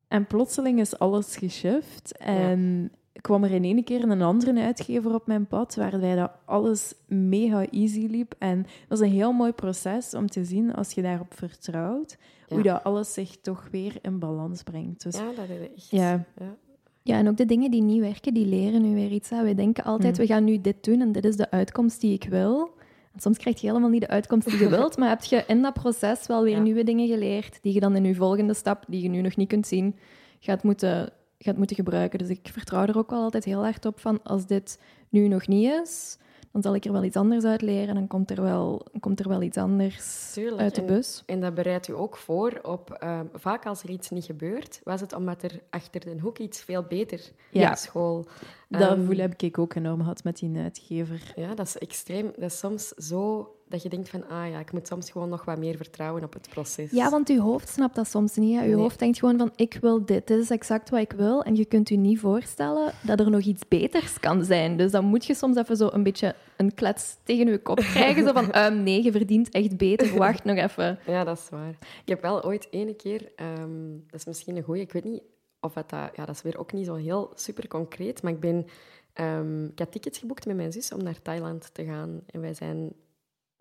[0.08, 2.18] En plotseling is alles geshift.
[2.18, 6.94] En kwam er in één keer een andere uitgever op mijn pad, waarbij dat alles
[7.08, 8.36] mega easy liep.
[8.38, 12.18] En dat was een heel mooi proces om te zien, als je daarop vertrouwt,
[12.54, 15.04] hoe dat alles zich toch weer in balans brengt.
[15.04, 15.90] Dus Ja, dat is echt...
[15.90, 16.56] ja, Ja.
[17.04, 19.30] Ja, en ook de dingen die niet werken, die leren nu weer iets.
[19.30, 19.44] Hè.
[19.44, 20.20] Wij denken altijd, Mm.
[20.26, 22.70] we gaan nu dit doen en dit is de uitkomst die ik wil.
[23.14, 25.62] En soms krijg je helemaal niet de uitkomst die je wilt, maar heb je in
[25.62, 26.62] dat proces wel weer Ja.
[26.62, 29.48] nieuwe dingen geleerd, die je dan in je volgende stap, die je nu nog niet
[29.48, 29.96] kunt zien,
[30.40, 31.10] gaat moeten,
[31.40, 32.20] gaat moeten gebruiken.
[32.20, 35.48] Dus ik vertrouw er ook wel altijd heel hard op van, als dit nu nog
[35.48, 36.18] niet is,
[36.52, 37.96] dan zal ik er wel iets anders uit leren.
[37.96, 41.24] Dan komt er wel, komt er wel iets anders Tuurlijk, uit de en- bus.
[41.26, 42.92] En dat bereidt u ook voor op...
[42.92, 46.62] ehm, vaak als er iets niet gebeurt, was het omdat er achter de hoek iets
[46.62, 47.70] veel beter Ja.
[47.70, 48.26] op school...
[48.70, 51.34] dat ehm, gevoel heb ik ook enorm gehad met die uitgever.
[51.36, 52.26] Ja, dat is extreem.
[52.36, 54.28] Dat is soms zo dat je denkt van...
[54.28, 56.92] Ah ja, ik moet soms gewoon nog wat meer vertrouwen op het proces.
[56.92, 58.56] Ja, want je hoofd snapt dat soms niet.
[58.56, 58.62] Hè.
[58.64, 58.82] Je Nee.
[58.82, 60.28] hoofd denkt gewoon van, ik wil dit.
[60.28, 61.44] Dit is exact wat ik wil.
[61.44, 64.78] En je kunt je niet voorstellen dat er nog iets beters kan zijn.
[64.78, 68.24] Dus dan moet je soms even zo een beetje een klets tegen je kop krijgen.
[68.26, 70.18] Zo van, ehm, nee, je verdient echt beter.
[70.18, 71.00] Wacht nog even.
[71.08, 71.70] Ja, dat is waar.
[72.04, 75.22] Ik heb wel ooit ene keer, ehm, dat is misschien een goeie, ik weet niet
[75.60, 78.40] of dat, dat, ja, dat is weer ook niet zo heel super concreet, maar ik
[78.40, 78.66] ben,
[79.14, 82.22] ehm, ik had tickets geboekt met mijn zus om naar Thailand te gaan.
[82.26, 82.94] En wij zijn,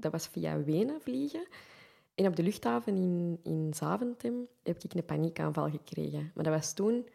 [0.00, 1.46] dat was via Wenen vliegen.
[2.14, 6.30] En op de luchthaven in, in Zaventem heb ik een paniekaanval gekregen.
[6.34, 7.06] Maar dat was toen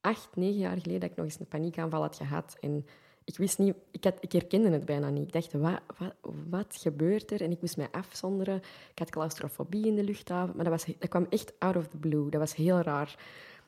[0.00, 2.56] acht, negen jaar geleden dat ik nog eens een paniekaanval had gehad.
[2.60, 2.86] En
[3.24, 5.26] ik wist niet, ik, herkende het bijna niet.
[5.26, 7.42] Ik dacht, wat, wat, wat gebeurt er?
[7.42, 8.56] En ik moest mij afzonderen.
[8.90, 10.56] Ik had claustrofobie in de luchthaven.
[10.56, 12.30] Maar dat, was, dat kwam echt out of the blue.
[12.30, 13.18] Dat was heel raar.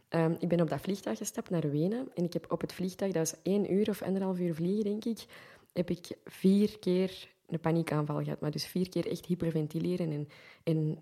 [0.09, 2.09] Ehm, ik ben op dat vliegtuig gestapt naar Wenen.
[2.15, 5.05] En ik heb op het vliegtuig, dat was één uur of anderhalf uur vliegen, denk
[5.05, 5.25] ik,
[5.73, 8.41] heb ik vier keer een paniekaanval gehad.
[8.41, 10.29] Maar dus vier keer echt hyperventileren en,
[10.65, 10.99] en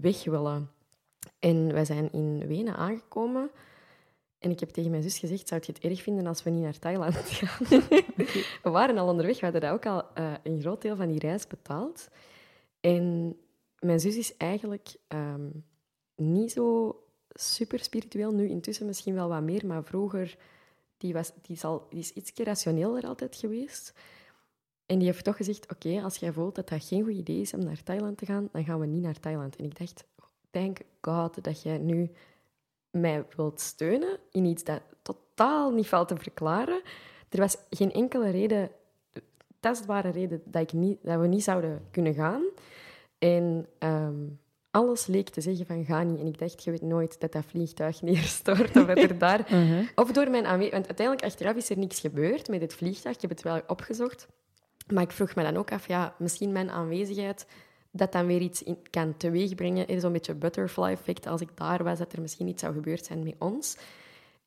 [0.00, 0.70] weg willen.
[1.38, 3.50] En wij zijn in Wenen aangekomen.
[4.38, 6.62] En ik heb tegen mijn zus gezegd, zou je het erg vinden als we niet
[6.62, 7.66] naar Thailand gaan?
[8.62, 11.18] We waren al onderweg, we hadden dat ook al eh, een groot deel van die
[11.18, 12.08] reis betaald.
[12.80, 13.36] En
[13.78, 15.48] mijn zus is eigenlijk ehm,
[16.16, 16.96] niet zo
[17.28, 20.36] super spiritueel, nu intussen misschien wel wat meer, maar vroeger,
[20.96, 23.94] die, was, die, is, al, die is iets rationeler altijd geweest.
[24.90, 27.54] En die heeft toch gezegd, oké, als jij voelt dat dat geen goed idee is
[27.54, 29.56] om naar Thailand te gaan, dan gaan we niet naar Thailand.
[29.56, 30.04] En ik dacht,
[30.50, 32.10] thank God dat jij nu
[32.90, 36.80] mij wilt steunen in iets dat totaal niet valt te verklaren.
[37.28, 38.70] Er was geen enkele reden,
[39.60, 42.42] tastbare reden, dat, ik niet, dat we niet zouden kunnen gaan.
[43.18, 44.26] En ehm,
[44.70, 46.20] alles leek te zeggen van ga niet.
[46.20, 49.48] En ik dacht, je weet nooit dat dat vliegtuig neerstort of dat er daar...
[49.94, 50.72] Of door mijn aanwezigheid...
[50.72, 53.14] Want uiteindelijk, achteraf is er niks gebeurd met het vliegtuig.
[53.14, 54.28] Ik heb het wel opgezocht.
[54.90, 57.46] Maar ik vroeg me dan ook af, ja, misschien mijn aanwezigheid
[57.90, 59.88] dat dan weer iets in, kan teweegbrengen.
[59.88, 61.26] Er is zo'n beetje butterfly-effect.
[61.26, 63.76] Als ik daar was, dat er misschien iets zou gebeurd zijn met ons.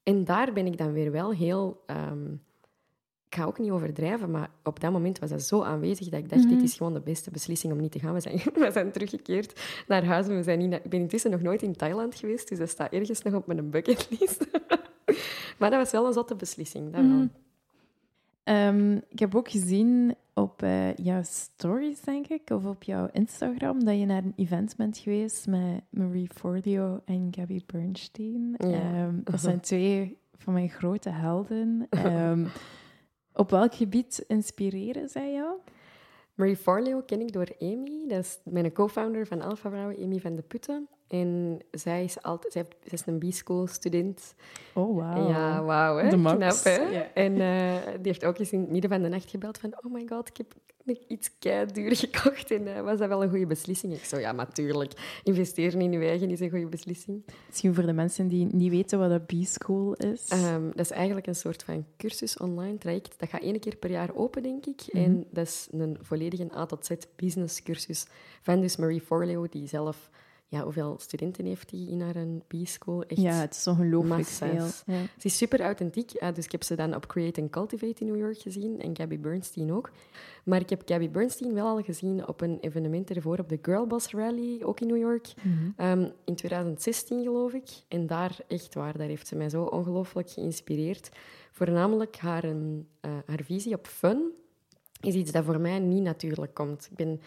[0.03, 1.83] En daar ben ik dan weer wel heel...
[1.85, 2.33] ehm,
[3.27, 6.29] ik ga ook niet overdrijven, maar op dat moment was dat zo aanwezig dat ik
[6.29, 8.13] dacht, dit is gewoon de beste beslissing om niet te gaan.
[8.13, 10.27] We zijn, we zijn teruggekeerd naar huis.
[10.27, 12.91] en We zijn niet ik ben intussen nog nooit in Thailand geweest, dus dat staat
[12.91, 14.47] ergens nog op mijn bucketlist.
[15.59, 17.27] maar dat was wel een zotte beslissing, dat wel.
[18.43, 23.83] Ehm, ik heb ook gezien op eh, jouw stories, denk ik, of op jouw Instagram,
[23.83, 28.55] dat je naar een event bent geweest met Marie Forleo en Gabby Bernstein.
[28.57, 28.67] Ja.
[28.67, 31.85] Ehm, dat zijn twee van mijn grote helden.
[31.89, 32.45] Ehm,
[33.33, 35.55] op welk gebied inspireren zij jou?
[36.33, 38.07] Marie Forleo ken ik door Amy.
[38.07, 40.87] Dat is mijn co-founder van Alpha Vrouwen, Amy van de Putten.
[41.13, 44.35] En zij is, altijd, zij is een B-school-student.
[44.73, 45.29] Oh, wauw.
[45.29, 46.09] Ja, wauw, hè?
[46.09, 46.99] De max, Knap, hè?
[46.99, 49.73] En eh, die heeft ook eens in het midden van de nacht gebeld van...
[49.83, 50.53] Oh my god, ik heb
[51.07, 51.29] iets
[51.73, 52.51] duur gekocht.
[52.51, 53.93] En eh, was dat wel een goede beslissing?
[53.93, 55.19] Ik zo, ja, natuurlijk.
[55.23, 57.23] Investeren in je eigen is een goede beslissing.
[57.47, 60.27] Misschien voor de mensen die niet weten wat een B-school is.
[60.27, 63.19] Ehm, dat is eigenlijk een soort van cursus online traject.
[63.19, 64.81] Dat gaat één keer per jaar open, denk ik.
[64.91, 68.05] En dat is een volledige A tot Z business cursus
[68.41, 70.09] van dus Marie Forleo, die zelf
[70.53, 73.03] ja, hoeveel studenten heeft hij in haar B-school?
[73.03, 74.67] Echt ja, het is ongelooflijk veel.
[74.85, 75.01] Ja.
[75.17, 76.11] Ze is super authentiek.
[76.33, 78.81] Dus ik heb ze dan op Create and Cultivate in New York gezien.
[78.81, 79.91] En Gabby Bernstein ook.
[80.43, 84.11] Maar ik heb Gabby Bernstein wel al gezien op een evenement ervoor, op de Girlboss
[84.11, 85.33] Rally, ook in New York.
[85.41, 85.69] Mhm.
[85.75, 87.69] Ehm, in 2016, geloof ik.
[87.87, 91.09] En daar, echt waar, daar heeft ze mij zo ongelooflijk geïnspireerd.
[91.51, 94.31] Voornamelijk haar, een, eh, haar visie op fun
[95.01, 96.87] is iets dat voor mij niet natuurlijk komt.
[96.91, 97.21] Ik ben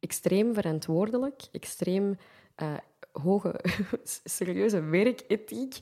[0.00, 2.16] extreem verantwoordelijk, extreem
[2.56, 2.74] eh,
[3.12, 3.60] hoge,
[4.24, 5.78] serieuze werkethiek.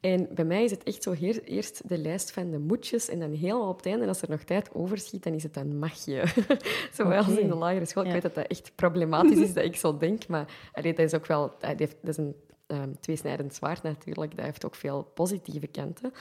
[0.00, 3.18] En bij mij is het echt zo heer- eerst de lijst van de moedjes en
[3.18, 5.78] dan helemaal op het einde, en als er nog tijd overschiet, dan is het een
[5.78, 6.22] magje.
[6.96, 7.40] Zoals Oké.
[7.40, 8.02] in de lagere school.
[8.02, 8.08] Ja.
[8.08, 11.14] Ik weet dat dat echt problematisch is dat ik zo denk, maar allee, dat is
[11.14, 11.52] ook wel...
[11.58, 12.34] Dat, heeft, dat is een
[12.66, 14.36] um, tweesnijdend zwaard natuurlijk.
[14.36, 16.12] Dat heeft ook veel positieve kanten.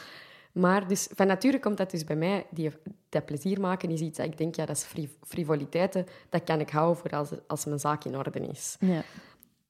[0.52, 2.72] Maar dus, van nature komt dat dus bij mij, die,
[3.10, 6.60] dat plezier maken is iets dat ik denk, ja, dat is fri- frivoliteiten, dat kan
[6.60, 8.78] ik houden voor als, als mijn zaak in orde is.
[8.80, 9.04] Ja.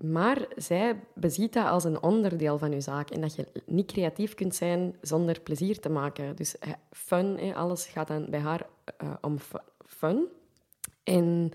[0.04, 4.34] Maar zij beziet dat als een onderdeel van je zaak en dat je niet creatief
[4.34, 6.36] kunt zijn zonder plezier te maken.
[6.36, 6.56] Dus
[6.92, 10.26] fun, alles gaat dan bij haar eh, om fu- fun.
[11.04, 11.52] En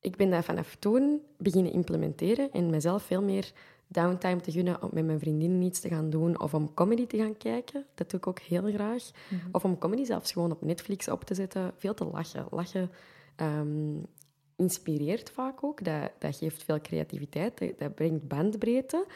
[0.00, 3.52] ik ben dat vanaf toen beginnen implementeren en mezelf veel meer
[3.86, 7.16] downtime te gunnen om met mijn vriendinnen iets te gaan doen of om comedy te
[7.16, 7.86] gaan kijken.
[7.94, 9.10] Dat doe ik ook heel graag.
[9.52, 11.72] Of om comedy zelfs gewoon op Netflix op te zetten.
[11.76, 12.46] Veel te lachen.
[12.50, 12.90] Lachen
[13.36, 13.94] ehm,
[14.62, 15.84] inspireert vaak ook.
[15.84, 17.58] Dat, dat geeft veel creativiteit.
[17.58, 19.06] Dat, dat brengt bandbreedte.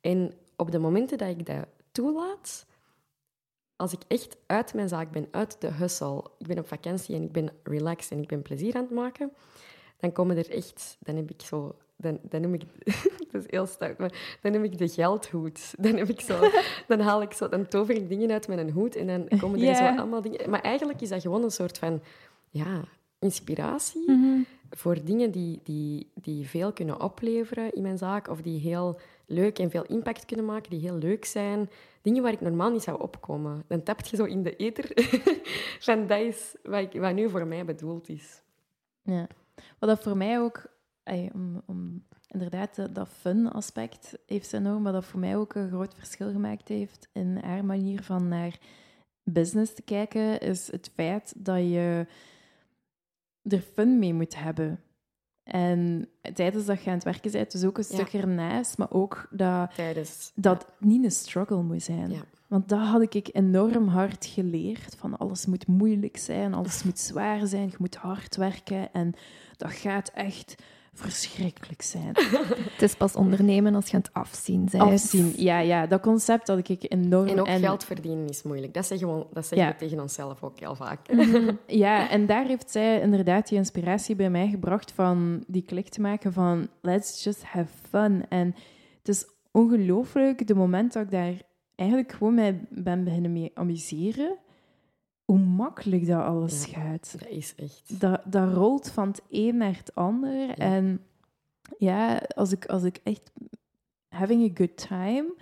[0.00, 2.66] En op de momenten dat ik dat toelaat,
[3.76, 7.22] als ik echt uit mijn zaak ben, uit de hustle, ik ben op vakantie en
[7.22, 9.32] ik ben relaxed en ik ben plezier aan het maken,
[9.96, 12.62] dan komen er echt, dan heb ik zo, dan, dan noem ik,
[13.32, 15.74] dat is heel stout, maar dan noem ik de geldhoed.
[15.78, 16.50] Dan heb ik zo,
[16.88, 19.76] dan haal ik zo, dan tover ik dingen uit mijn hoed en dan komen er
[19.76, 20.50] zo allemaal dingen.
[20.50, 22.02] Maar eigenlijk is dat gewoon een soort van,
[22.50, 22.84] ja,
[23.18, 24.40] inspiratie Mhm.
[24.70, 29.58] Voor dingen die, die, die veel kunnen opleveren in mijn zaak of die heel leuk
[29.58, 31.70] en veel impact kunnen maken, die heel leuk zijn.
[32.02, 33.64] Dingen waar ik normaal niet zou opkomen.
[33.66, 34.90] Dan tapt je zo in de ether
[35.84, 38.42] van dat is wat, wat nu voor mij bedoeld is.
[39.02, 39.26] Ja.
[39.78, 40.66] Wat dat voor mij ook,
[41.32, 45.68] om, om inderdaad dat, dat fun-aspect heeft ze enorm, wat dat voor mij ook een
[45.68, 48.58] groot verschil gemaakt heeft in haar manier van naar
[49.22, 52.06] business te kijken, is het feit dat je
[53.48, 54.80] er fun mee moet hebben.
[55.44, 57.94] En tijdens dat je aan het werken bent, dus ook een Ja.
[57.94, 60.32] stuk ernaast, maar ook dat Tijdens...
[60.34, 62.10] dat het niet een struggle moet zijn.
[62.10, 62.20] Ja.
[62.48, 64.96] Want dat had ik enorm hard geleerd.
[64.98, 68.92] Van alles moet moeilijk zijn, alles moet zwaar zijn, je moet hard werken.
[68.92, 69.14] En
[69.56, 70.54] dat gaat echt
[70.96, 72.14] verschrikkelijk zijn.
[72.72, 74.82] Het is pas ondernemen als je aan het afzien bent.
[74.82, 77.28] Afzien, ja, ja, dat concept had ik enorm...
[77.28, 78.74] En ook geld verdienen is moeilijk.
[78.74, 79.72] Dat zeggen we, dat zeggen Ja.
[79.72, 81.00] we tegen onszelf ook heel vaak.
[81.66, 86.00] Ja, en daar heeft zij inderdaad die inspiratie bij mij gebracht van die klik te
[86.00, 88.28] maken van let's just have fun.
[88.28, 88.54] En
[88.98, 91.34] het is ongelooflijk de moment dat ik daar
[91.74, 94.36] eigenlijk gewoon mee ben beginnen mee amuseren,
[95.26, 96.72] hoe makkelijk dat alles Ja.
[96.80, 97.14] gaat.
[97.18, 98.00] Dat is echt...
[98.00, 100.50] Dat, dat rolt van het een naar het ander.
[100.50, 101.04] En
[101.78, 103.32] ja, als ik, als ik echt
[104.08, 105.34] having a good time,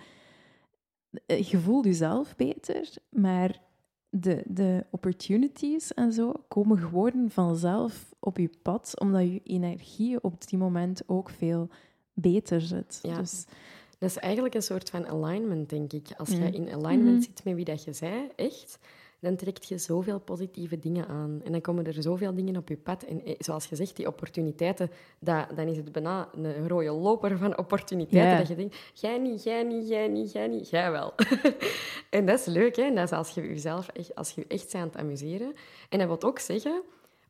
[1.25, 3.61] eh, je voelt jezelf beter, maar
[4.09, 10.47] de, de opportunities en zo komen gewoon vanzelf op je pad, omdat je energie op
[10.47, 11.69] die moment ook veel
[12.13, 12.99] beter zit.
[13.01, 13.17] Ja.
[13.17, 13.45] Dus
[13.99, 16.07] Dat is eigenlijk een soort van alignment, denk ik.
[16.17, 16.43] Als je Mm.
[16.43, 17.21] in alignment Mhm.
[17.21, 18.79] zit met wie dat je zei, echt,
[19.19, 21.41] dan trekt je zoveel positieve dingen aan.
[21.43, 23.03] En dan komen er zoveel dingen op je pad.
[23.03, 27.37] En eh, zoals je zegt, die opportuniteiten, dat, dan is het bijna een rode loper
[27.37, 28.31] van opportuniteiten.
[28.31, 28.37] Ja.
[28.37, 31.13] Dat je denkt, jij niet, jij niet, jij niet, jij niet, jij wel.
[32.09, 32.83] en dat is leuk, hè?
[32.83, 35.53] En dat is als je jezelf echt, als je je echt bent aan het amuseren.
[35.89, 36.81] En dat wil ook zeggen...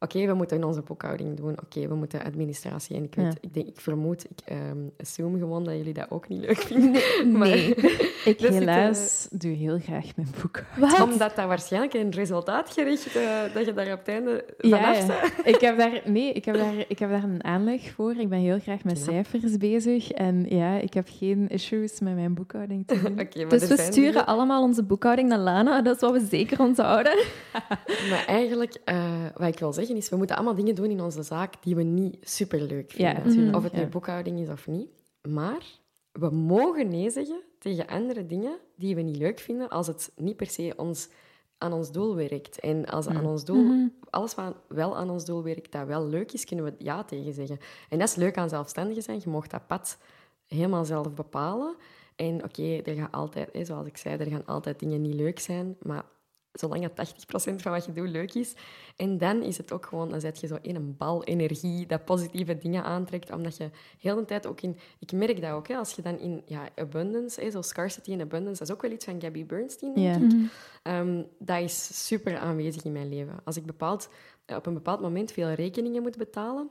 [0.05, 1.55] Oké, we moeten onze boekhouding doen.
[1.63, 2.95] Oké, we moeten administratie.
[2.95, 3.33] En ik, weet, Ja.
[3.41, 7.01] ik, denk, ik vermoed, ik ehm, assume gewoon dat jullie dat ook niet leuk vinden.
[7.37, 7.69] Maar- nee,
[8.31, 10.63] ik zit, eh, helaas doe heel graag mijn boek.
[11.03, 14.91] Omdat dat waarschijnlijk een resultaatgericht, eh dat je daar op het einde vanaf ja.
[15.07, 15.31] bent.
[15.55, 18.15] ik heb daar, nee, ik heb, daar, ik heb daar een aanleg voor.
[18.15, 20.11] Ik ben heel graag met cijfers bezig.
[20.11, 23.15] En ja, ik heb geen issues met mijn boekhouding te doen.
[23.15, 25.81] Maar Dus we sturen allemaal onze boekhouding naar Lana.
[25.81, 27.17] Dat is wat we zeker onthouden.
[28.09, 29.03] Maar eigenlijk, eh,
[29.35, 31.83] wat ik wil zeggen is, we moeten allemaal dingen doen in onze zaak die we
[31.83, 33.23] niet superleuk vinden.
[33.23, 33.87] natuurlijk, Of het nu ja.
[33.87, 34.89] boekhouding is of niet.
[35.29, 35.65] Maar
[36.11, 40.35] we mogen nee zeggen tegen andere dingen die we niet leuk vinden als het niet
[40.35, 41.09] per se ons,
[41.57, 42.59] aan ons doel werkt.
[42.59, 46.31] En als aan ons doel, alles wat wel aan ons doel werkt, dat wel leuk
[46.31, 47.59] is, kunnen we ja tegen zeggen.
[47.89, 49.19] En dat is leuk aan zelfstandigen zijn.
[49.23, 49.97] Je mag dat pad
[50.47, 51.75] helemaal zelf bepalen.
[52.15, 55.39] En oké, er gaan altijd, hè, zoals ik zei, er gaan altijd dingen niet leuk
[55.39, 56.03] zijn, maar
[56.59, 57.13] zolang het
[57.51, 58.53] 80% van wat je doet leuk is.
[58.95, 62.05] En dan is het ook gewoon, dan zet je zo in een bal energie dat
[62.05, 64.77] positieve dingen aantrekt, omdat je heel de tijd ook in...
[64.99, 68.21] Ik merk dat ook, hè, als je dan in ja, abundance, hè, zo scarcity en
[68.21, 70.13] abundance, dat is ook wel iets van Gabby Bernstein, denk Ja.
[70.25, 70.33] ik.
[70.33, 70.45] Mhm.
[70.83, 73.39] Ehm, dat is super aanwezig in mijn leven.
[73.43, 74.09] Als ik bepaald,
[74.47, 76.69] op een bepaald moment veel rekeningen moet betalen,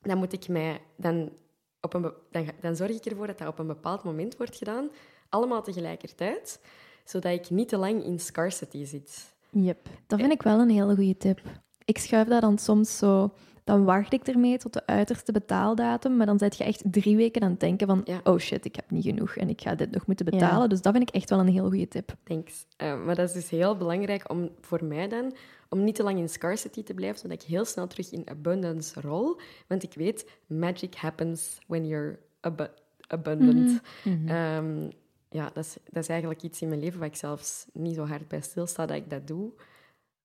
[0.00, 0.80] dan moet ik mij...
[0.96, 1.32] Dan,
[1.80, 4.90] op een, dan, dan zorg ik ervoor dat dat op een bepaald moment wordt gedaan,
[5.28, 6.60] allemaal tegelijkertijd,
[7.04, 9.34] zodat ik niet te lang in scarcity zit.
[9.50, 9.88] Yep.
[10.06, 11.40] Dat vind ik wel een hele goede tip.
[11.84, 13.30] Ik schuif dat dan soms zo...
[13.64, 17.42] Dan wacht ik ermee tot de uiterste betaaldatum, maar dan zet je echt drie weken
[17.42, 18.20] aan het denken van Ja.
[18.24, 20.32] oh shit, ik heb niet genoeg en ik ga dit nog moeten Ja.
[20.32, 20.68] betalen.
[20.68, 22.16] Dus dat vind ik echt wel een heel goede tip.
[22.24, 22.66] Thanks.
[22.76, 25.34] Eh, maar dat is dus heel belangrijk om, voor mij dan,
[25.68, 29.00] om niet te lang in scarcity te blijven, zodat ik heel snel terug in abundance
[29.00, 29.40] rol.
[29.66, 32.72] Want ik weet, magic happens when you're abu-
[33.06, 33.80] abundant.
[34.04, 34.28] Mhm.
[34.28, 34.90] Ehm,
[35.34, 38.06] ja, dat is, dat is eigenlijk iets in mijn leven waar ik zelfs niet zo
[38.06, 39.52] hard bij stilsta dat ik dat doe.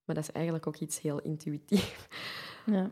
[0.04, 2.08] Maar dat is eigenlijk ook iets heel intuïtief.
[2.66, 2.90] Ja.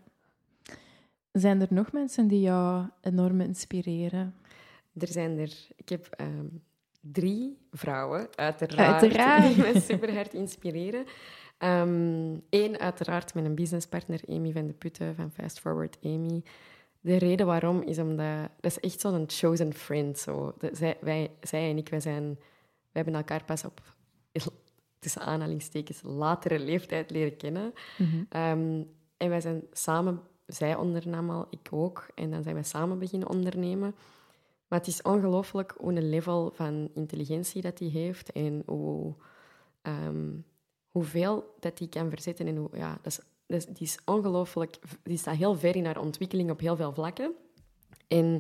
[1.32, 4.34] Zijn er nog mensen die jou enorm inspireren?
[4.98, 5.52] Er zijn er...
[5.76, 6.46] Ik heb ehm,
[7.00, 9.54] drie vrouwen, uiteraard, Uiteraard.
[9.54, 11.04] die me super hard inspireren.
[12.50, 16.42] Eén, uiteraard, mijn businesspartner Amy van de Putten van Fast Forward Amy.
[17.00, 18.48] De reden waarom is omdat...
[18.60, 20.18] Dat is echt zo'n chosen friend.
[20.18, 20.54] Zo.
[20.58, 23.80] De- zij, wij, zij en ik, wij, zijn, wij hebben elkaar pas op,
[24.98, 27.72] tussen aanhalingstekens, latere leeftijd leren kennen.
[27.98, 28.24] Mhm.
[28.28, 28.82] Ehm,
[29.16, 33.28] en wij zijn samen, zij ondernam al, ik ook, en dan zijn wij samen beginnen
[33.28, 33.94] ondernemen.
[34.68, 39.14] Maar het is ongelooflijk hoe een level van intelligentie dat die heeft en hoe,
[39.82, 40.30] ehm,
[40.88, 42.46] hoeveel dat die kan verzetten.
[42.46, 43.20] En hoe, ja, dat is,
[43.56, 47.32] is, die is ongelooflijk, die staat heel ver in haar ontwikkeling op heel veel vlakken.
[48.08, 48.32] En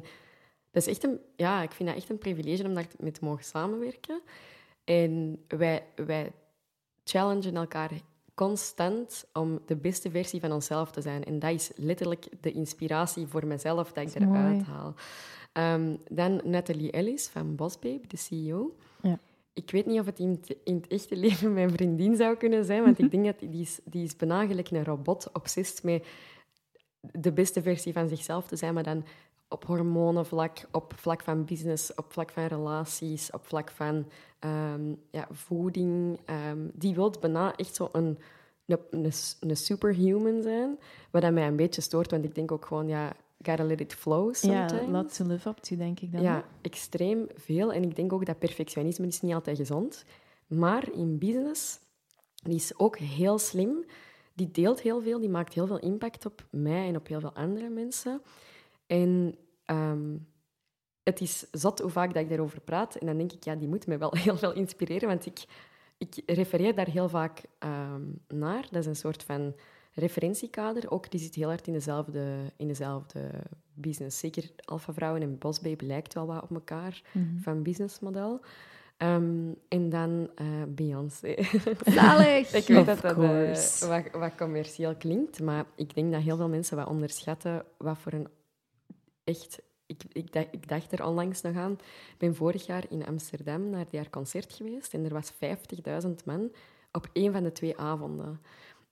[0.70, 3.24] dat is echt een, ja, ik vind dat echt een privilege om daar mee te
[3.24, 4.20] mogen samenwerken.
[4.84, 6.32] En wij, wij
[7.04, 7.90] challengen elkaar
[8.34, 11.24] constant om de beste versie van onszelf te zijn.
[11.24, 14.62] En dat is letterlijk de inspiratie voor mezelf dat ik Dat eruit mooi.
[14.64, 14.94] haal.
[15.52, 18.76] Ehm, dan Nathalie Ellis van Bossbabe, de CEO.
[19.02, 19.18] Ja.
[19.58, 22.64] Ik weet niet of het in het, in het echte leven mijn vriendin zou kunnen
[22.64, 26.06] zijn, want ik denk dat die, is, die is bijna gelijk een robot, obsessief met
[27.00, 29.04] de beste versie van zichzelf te zijn, maar dan
[29.48, 34.06] op hormonenvlak, op vlak van business, op vlak van relaties, op vlak van
[34.38, 36.18] ehm, ja, voeding.
[36.24, 38.18] ehm, die wil bijna echt zo een,
[38.90, 40.78] een, superhuman zijn,
[41.10, 43.12] wat mij een beetje stoort, want ik denk ook gewoon, ja,
[43.48, 44.90] gotta let it flow Ja, sometimes.
[44.90, 46.22] laat ze live up to, denk ik dan.
[46.22, 47.72] Ja, extreem veel.
[47.72, 50.04] En ik denk ook dat perfectionisme is niet altijd gezond.
[50.46, 51.78] Maar in business,
[52.42, 53.84] die is ook heel slim.
[54.34, 57.34] Die deelt heel veel, die maakt heel veel impact op mij en op heel veel
[57.34, 58.22] andere mensen.
[58.86, 59.34] En
[59.64, 60.16] ehm,
[61.02, 62.96] het is zot hoe vaak dat ik daarover praat.
[62.96, 65.08] En dan denk ik, ja, die moet mij wel heel veel inspireren.
[65.08, 65.44] Want ik,
[65.98, 68.66] ik refereer daar heel vaak ehm, naar.
[68.70, 69.54] Dat is een soort van
[69.98, 70.90] referentiekader.
[70.90, 73.30] Ook die zit heel hard in dezelfde, in dezelfde
[73.74, 74.18] business.
[74.18, 77.38] Zeker Alpha Vrouwen en Boss Babe lijkt wel wat op elkaar Mhm.
[77.38, 78.40] van businessmodel.
[78.96, 81.34] Ehm, en dan eh, Beyoncé.
[81.98, 82.54] Zalig!
[82.54, 86.36] ik weet Of dat dat eh, wat, wat commercieel klinkt, maar ik denk dat heel
[86.36, 88.28] veel mensen wat onderschatten wat voor een
[89.24, 89.62] echt...
[89.86, 91.72] Ik, ik, dacht, ik dacht er onlangs nog aan.
[92.12, 96.50] Ik ben vorig jaar in Amsterdam naar haar concert geweest en er was 50.000 man
[96.92, 98.40] op één van de twee avonden.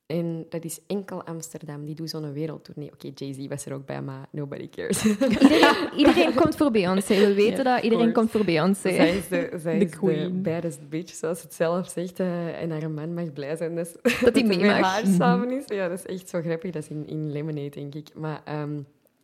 [0.06, 1.84] En dat is enkel Amsterdam.
[1.84, 2.90] Die doet zo'n wereldtournee.
[2.92, 5.04] Oké, Jay-Z was er ook bij, maar nobody cares.
[5.04, 7.14] Iedereen, iedereen komt voor Beyoncé.
[7.26, 7.82] We weten Ja, dat.
[7.84, 8.92] Iedereen komt voor Beyoncé.
[8.94, 10.42] Zij is de, zij De is de queen.
[10.42, 12.20] baddest bitch, zoals het zelf zegt.
[12.20, 15.64] eh, en haar man mag blij zijn dus, Dat hij mee met haar samen is.
[15.66, 16.70] Ja, dat is echt zo grappig.
[16.70, 18.08] Dat is in, in Lemonade, denk ik.
[18.14, 18.80] Maar ehm,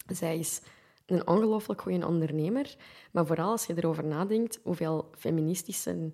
[0.07, 0.61] zij is
[1.07, 2.75] een ongelooflijk goede ondernemer.
[3.11, 6.11] Maar vooral als je erover nadenkt hoeveel feministische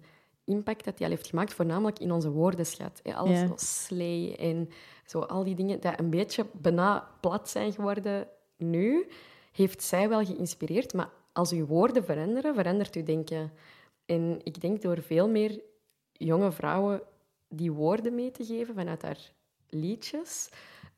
[0.49, 3.01] impact dat hij al heeft gemaakt, voornamelijk in onze woordenschat.
[3.03, 3.15] hè.
[3.15, 4.37] Alles Ja.
[4.37, 4.69] en
[5.07, 9.07] zo al die dingen die een beetje bijna plat zijn geworden nu,
[9.53, 10.93] heeft zij wel geïnspireerd.
[10.95, 13.53] Maar als uw woorden veranderen, verandert uw denken.
[14.07, 15.61] En ik denk door veel meer
[16.13, 17.03] jonge vrouwen
[17.49, 19.33] die woorden mee te geven vanuit haar
[19.71, 20.49] liedjes,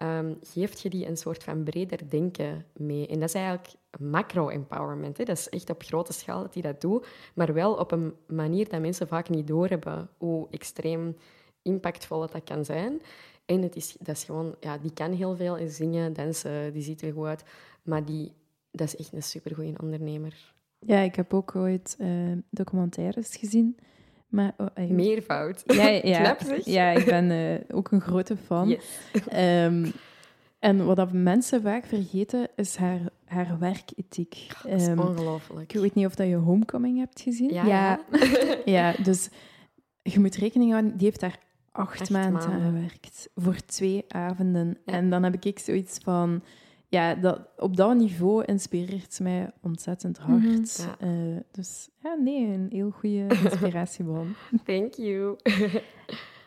[0.00, 3.06] ehm, geeft je die een soort van breder denken mee.
[3.06, 5.16] En dat is eigenlijk macro-empowerment.
[5.16, 8.68] Dat is echt op grote schaal dat die dat doet, maar wel op een manier
[8.68, 11.16] dat mensen vaak niet doorhebben hoe extreem
[11.62, 13.00] impactvol dat kan zijn.
[13.46, 17.02] En het is, dat is gewoon, ja, die kan heel veel zingen, dansen, die ziet
[17.02, 17.44] er goed uit,
[17.82, 18.32] maar die,
[18.70, 20.54] dat is echt een supergoeie ondernemer.
[20.78, 23.76] Ja, ik heb ook ooit eh, documentaires gezien.
[24.30, 25.62] Maar, oh, Meervoud.
[25.74, 25.88] Ja,
[26.64, 28.68] ja, ik ben eh, ook een grote fan.
[28.68, 28.84] Yes.
[29.28, 29.86] Ehm,
[30.58, 34.46] en wat dat mensen vaak vergeten, is haar, haar werkethiek.
[34.62, 35.72] Dat is Ehm, ongelooflijk.
[35.72, 37.52] ik weet niet of dat je Homecoming hebt gezien.
[37.52, 37.98] Ja,
[38.64, 38.94] Ja.
[39.02, 39.28] dus
[40.02, 41.38] je moet rekening houden, die heeft daar
[41.72, 42.50] acht, Acht maanden, maanden.
[42.52, 43.28] aan gewerkt.
[43.34, 44.78] Voor twee avonden.
[44.86, 44.92] Ja.
[44.92, 46.42] En dan heb ik zoiets van...
[46.90, 50.42] Ja, dat, op dat niveau inspireert het mij ontzettend hard.
[50.42, 50.62] Mhm.
[50.62, 50.96] Ja.
[50.98, 54.34] Eh, dus ja, nee, een heel goede inspiratiebron.
[54.64, 55.36] Thank you.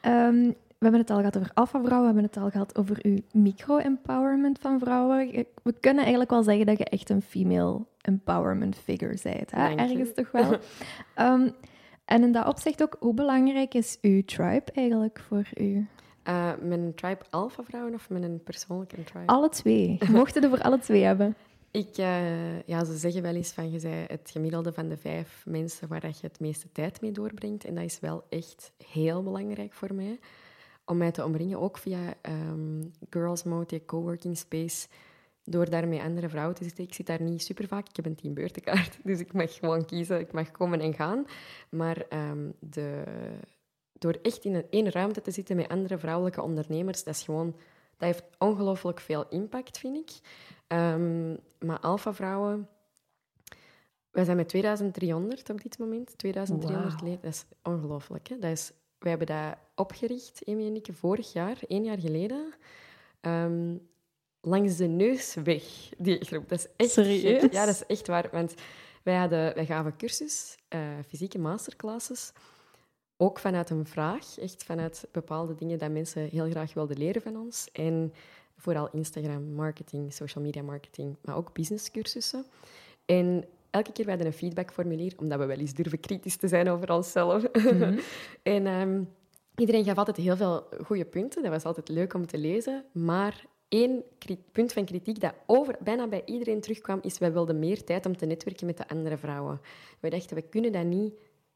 [0.01, 3.17] Ehm, we hebben het al gehad over alpha-vrouwen, we hebben het al gehad over uw
[3.31, 5.45] micro-empowerment van vrouwen.
[5.63, 9.51] We kunnen eigenlijk wel zeggen dat je echt een female empowerment figure bent.
[9.51, 9.75] Hè?
[9.75, 10.51] Ergens toch wel.
[11.15, 11.49] Ehm,
[12.05, 15.87] en in dat opzicht ook, hoe belangrijk is uw tribe eigenlijk voor u?
[16.24, 19.26] Eh, met een tribe alpha vrouwen of met een persoonlijke tribe?
[19.26, 19.97] Alle twee.
[19.99, 21.36] Je mocht het er voor alle twee hebben.
[21.71, 25.43] Ik, eh, ja, ze zeggen wel eens van, je zei het gemiddelde van de vijf
[25.45, 27.65] mensen waar dat je het meeste tijd mee doorbrengt.
[27.65, 30.19] En dat is wel echt heel belangrijk voor mij.
[30.86, 34.88] Om mij te omringen, ook via ehm, Girls Mode, coworking space.
[35.43, 36.84] Door daar met andere vrouwen te zitten.
[36.84, 37.89] Ik zit daar niet super vaak.
[37.89, 40.19] Ik heb een teambeurtenkaart, dus ik mag gewoon kiezen.
[40.19, 41.26] Ik mag komen en gaan.
[41.69, 43.03] Maar ehm, de,
[44.04, 47.56] door echt in één ruimte te zitten met andere vrouwelijke ondernemers, dat is gewoon...
[47.97, 50.12] Dat heeft ongelooflijk veel impact, vind ik.
[50.68, 52.68] Ehm, maar alpha-vrouwen...
[54.12, 56.18] Wij zijn met 2300 op dit moment.
[56.18, 57.10] 2300 Wauw.
[57.10, 57.22] leden.
[57.22, 58.28] Dat is ongelooflijk.
[58.28, 58.39] Hè?
[58.39, 62.54] Dat is, wij hebben dat opgericht, Amy en ik, vorig jaar, één jaar geleden.
[63.22, 63.76] Ehm,
[64.41, 66.49] langs de neusweg, die groep.
[66.49, 67.41] Dat is echt Serieus?
[67.41, 67.54] gek.
[67.54, 68.30] Ja, dat is echt waar.
[68.32, 68.54] Want
[69.04, 72.32] wij, hadden, wij gaven cursus, eh, fysieke masterclasses,
[73.18, 77.38] ook vanuit een vraag, echt vanuit bepaalde dingen dat mensen heel graag wilden leren van
[77.38, 77.70] ons.
[77.72, 78.14] En
[78.57, 82.45] vooral Instagram, marketing, social media marketing, maar ook businesscursussen.
[83.05, 86.91] En elke keer we een feedbackformulier, omdat we wel eens durven kritisch te zijn over
[86.93, 87.43] onszelf.
[88.43, 89.03] en ehm,
[89.55, 91.41] iedereen gaf altijd heel veel goede punten.
[91.41, 92.86] Dat was altijd leuk om te lezen.
[92.91, 94.03] Maar één
[94.51, 98.18] punt van kritiek dat over, bijna bij iedereen terugkwam, is wij wilden meer tijd om
[98.18, 99.61] te netwerken met de andere vrouwen.
[99.99, 101.14] We dachten, we kunnen dat niet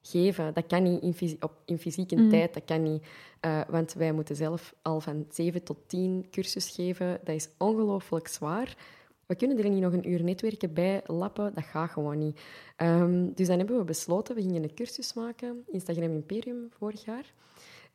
[0.10, 0.54] geven.
[0.54, 2.30] Dat kan niet in, op, in fysieke Mm.
[2.30, 3.04] tijd, dat kan niet.
[3.40, 7.20] Eh, want wij moeten zelf al van 7 tot 10 cursus geven.
[7.24, 8.78] Dat is ongelooflijk zwaar.
[9.26, 11.54] We kunnen er niet nog een uur netwerken bij lappen.
[11.54, 12.40] Dat gaat gewoon niet.
[12.76, 17.34] Ehm, dus dan hebben we besloten, we gingen een cursus maken, Instagram Imperium, vorig jaar.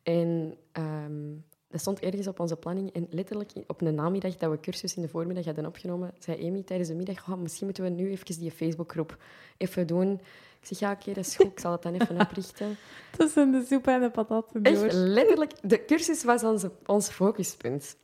[0.03, 1.31] En ehm,
[1.69, 2.91] dat stond ergens op onze planning.
[2.91, 6.61] En letterlijk op een namiddag dat we cursus in de voormiddag hadden opgenomen, zei Amy
[6.63, 9.17] tijdens de middag, "Oh, misschien moeten we nu even die Facebookgroep
[9.57, 10.19] even doen.
[10.63, 11.45] Ik zeg, ja, oké, dat is goed.
[11.45, 12.77] Ik zal het dan even oprichten.
[13.17, 14.45] Tussen de soep en de door.
[14.61, 15.51] Echt, letterlijk.
[15.61, 17.95] De cursus was onze, ons focuspunt.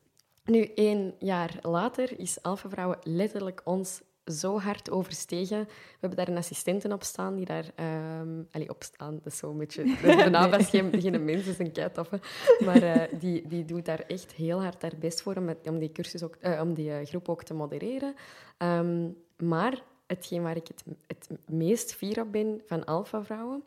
[0.44, 5.60] Nu, één jaar later is Alpha Vrouwen letterlijk ons zo hard overstegen.
[5.66, 7.66] We hebben daar een assistenten op staan die daar...
[7.76, 9.84] ehm allee, op staan, dat is zo'n beetje...
[9.84, 12.22] De naam was geen, geen mens, dat is een.
[12.66, 15.92] Maar eh, die, die doet daar echt heel hard haar best voor om, om die,
[15.92, 18.16] cursus ook, eh, om die eh, groep ook te modereren.
[18.58, 23.64] Ehm, maar hetgeen waar ik het, het meest fier op ben van Alpha Vrouwen,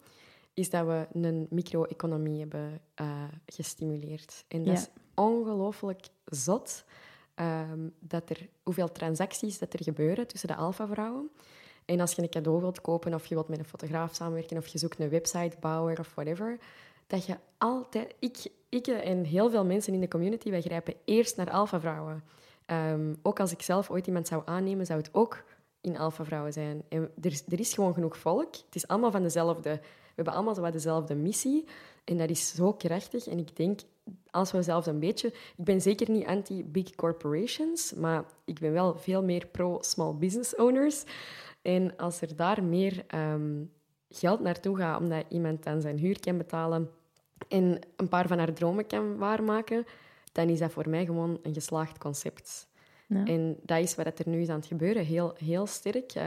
[0.54, 3.06] is dat we een micro-economie hebben eh,
[3.46, 4.44] gestimuleerd.
[4.48, 4.80] En dat Ja.
[4.80, 6.84] is ongelooflijk zot.
[7.34, 11.30] ehm, dat er, hoeveel transacties dat er gebeuren tussen de alpha-vrouwen.
[11.84, 14.66] En als je een cadeau wilt kopen of je wilt met een fotograaf samenwerken of
[14.66, 16.58] je zoekt een websitebouwer of whatever,
[17.06, 18.14] dat je altijd...
[18.18, 18.36] Ik,
[18.68, 22.24] ik en heel veel mensen in de community, wij grijpen eerst naar alpha-vrouwen.
[22.66, 25.42] Ehm, ook als ik zelf ooit iemand zou aannemen, zou het ook
[25.82, 26.82] in alpha-vrouwen zijn.
[26.88, 28.54] En er, is- er is gewoon genoeg volk.
[28.54, 29.70] Het is allemaal van dezelfde...
[29.80, 31.64] We hebben allemaal dezelfde missie.
[32.04, 33.26] En dat is zo krachtig.
[33.26, 33.80] En ik denk,
[34.30, 35.28] als we zelfs een beetje...
[35.28, 41.04] Ik ben zeker niet anti-big corporations, maar ik ben wel veel meer pro-small business owners.
[41.62, 43.64] En als er daar meer ehm,
[44.08, 46.90] geld naartoe gaat, omdat iemand dan zijn huur kan betalen
[47.48, 49.84] en een paar van haar dromen kan waarmaken,
[50.32, 52.68] dan is dat voor mij gewoon een geslaagd concept.
[53.12, 53.24] Ja.
[53.24, 56.12] En dat is wat er nu is aan het gebeuren, heel, heel sterk.
[56.12, 56.24] Eh,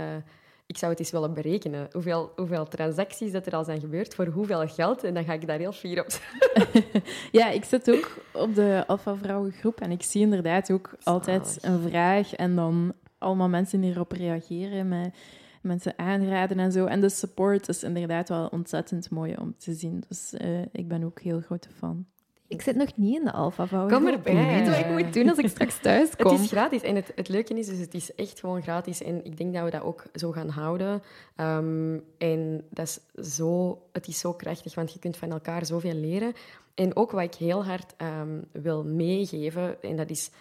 [0.65, 4.25] ik zou het eens willen berekenen, hoeveel, hoeveel transacties dat er al zijn gebeurd, voor
[4.25, 6.83] hoeveel geld, en dan ga ik daar heel fier op zijn.
[7.31, 11.89] Ja, ik zit ook op de Alpha Vrouwengroep en ik zie inderdaad ook altijd een
[11.89, 15.15] vraag en dan allemaal mensen die erop reageren met
[15.61, 16.85] mensen aanraden en zo.
[16.85, 20.03] En de support is inderdaad wel ontzettend mooi om te zien.
[20.07, 22.05] Dus eh, ik ben ook heel grote fan.
[22.47, 23.93] Ik zit nog niet in de alpha vouwen.
[23.93, 24.33] Kom erbij.
[24.33, 26.41] Ik weet wat ik moet doen als ik straks thuis Het kom.
[26.41, 29.01] is gratis en het, het leuke is, dus het is echt gewoon gratis.
[29.01, 31.01] En ik denk dat we dat ook zo gaan houden.
[31.35, 32.99] Ehm, en dat is
[33.35, 36.33] zo, het is zo krachtig, want je kunt van elkaar zoveel leren.
[36.73, 40.31] En ook wat ik heel hard ehm, wil meegeven, en dat is...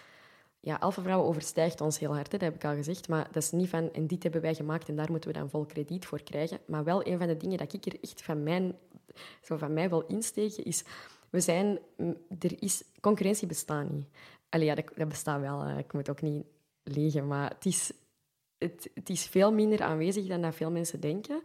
[0.59, 3.07] Ja, Alpha Vrouwen overstijgt ons heel hard, hè, dat heb ik al gezegd.
[3.07, 5.49] Maar dat is niet van, en dit hebben wij gemaakt en daar moeten we dan
[5.49, 6.59] vol krediet voor krijgen.
[6.65, 8.75] Maar wel een van de dingen dat ik er echt van, mijn,
[9.41, 10.83] zo van mij wil insteken, is...
[11.35, 11.79] We zijn...
[11.97, 12.83] mm, Er is...
[13.01, 14.05] Concurrentie bestaat niet.
[14.49, 15.67] Allee, ja, dat, dat bestaat wel.
[15.77, 16.45] Ik moet ook niet
[16.83, 17.91] liegen, maar het is,
[18.57, 21.41] het, het is veel minder aanwezig dan dat veel mensen denken.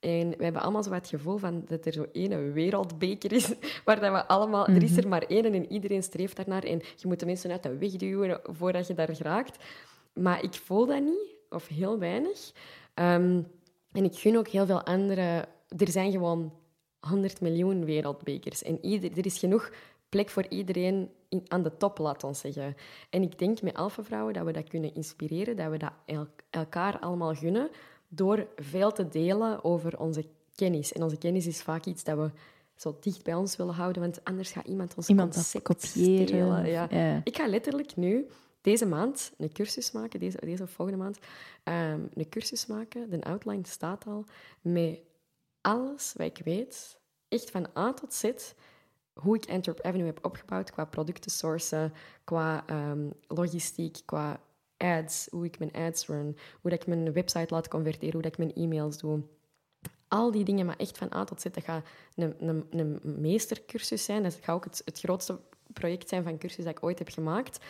[0.00, 4.00] En we hebben allemaal zo het gevoel van dat er zo ene wereldbeker is, waar
[4.00, 4.66] dat we allemaal...
[4.66, 6.62] Er is er maar één en iedereen streeft daarnaar.
[6.64, 9.64] En je moet de mensen uit de weg duwen voordat je daar geraakt.
[10.12, 12.52] Maar ik voel dat niet, of heel weinig.
[12.94, 13.42] Ehm,
[13.92, 15.44] en ik gun ook heel veel andere...
[15.76, 16.52] Er zijn gewoon
[17.00, 18.62] 100 miljoen wereldbekers.
[18.62, 19.70] En ieder, er is genoeg
[20.08, 22.76] plek voor iedereen in, aan de top, laat ons zeggen.
[23.10, 25.92] En ik denk met Alpha-vrouwen dat we dat kunnen inspireren, dat we dat
[26.50, 27.70] elkaar allemaal gunnen,
[28.08, 30.24] door veel te delen over onze
[30.54, 30.92] kennis.
[30.92, 32.30] En onze kennis is vaak iets dat we
[32.76, 36.66] zo dicht bij ons willen houden, want anders gaat iemand ons iemand concept kopiëren.
[36.66, 37.20] Ja.
[37.24, 38.26] Ik ga letterlijk nu
[38.60, 41.18] deze maand een cursus maken, deze, deze of volgende maand,
[41.64, 44.24] um, een cursus maken, de outline staat al,
[44.60, 44.98] met
[45.60, 48.30] alles wat ik weet, echt van A tot Z,
[49.12, 51.92] hoe ik Antwerp Avenue heb opgebouwd qua producten sourcen,
[52.24, 54.40] qua um, logistiek, qua
[54.76, 58.32] ads, hoe ik mijn ads run, hoe dat ik mijn website laat converteren, hoe dat
[58.32, 59.22] ik mijn e-mails doe.
[60.08, 61.84] Al die dingen, maar echt van A tot Z, dat gaat
[62.14, 64.22] een, een, meestercursus zijn.
[64.22, 65.40] Dat gaat ook het, het grootste
[65.72, 67.64] project zijn van cursus dat ik ooit heb gemaakt.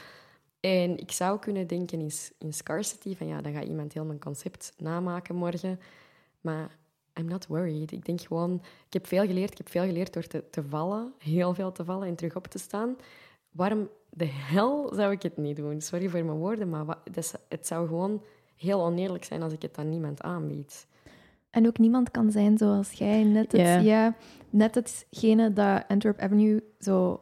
[0.60, 4.20] En ik zou kunnen denken in, in scarcity, van ja, dan gaat iemand heel mijn
[4.20, 5.80] concept namaken morgen.
[6.40, 6.78] Maar
[7.18, 7.92] I'm not worried.
[7.92, 8.54] Ik denk gewoon,
[8.86, 9.50] ik heb veel geleerd.
[9.50, 12.46] Ik heb veel geleerd door te, te vallen, heel veel te vallen en terug op
[12.46, 12.96] te staan.
[13.50, 15.80] Waarom de hel zou ik het niet doen?
[15.80, 16.98] Sorry voor mijn woorden, maar wat,
[17.48, 18.22] het zou gewoon
[18.56, 20.86] heel oneerlijk zijn als ik het aan niemand aanbied.
[21.50, 23.24] En ook niemand kan zijn zoals jij.
[23.24, 24.16] Net, het, ja,
[24.50, 27.20] net hetgene dat Antwerp Avenue zo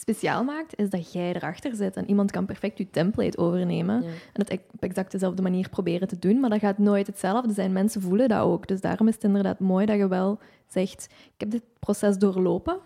[0.00, 4.44] speciaal maakt, is dat jij erachter zit en iemand kan perfect je template overnemen en
[4.44, 7.72] het op exact dezelfde manier proberen te doen, maar dat gaat nooit hetzelfde zijn.
[7.72, 8.66] Mensen voelen dat ook.
[8.66, 12.80] Dus daarom is het inderdaad mooi dat je wel zegt, ik heb dit proces doorlopen,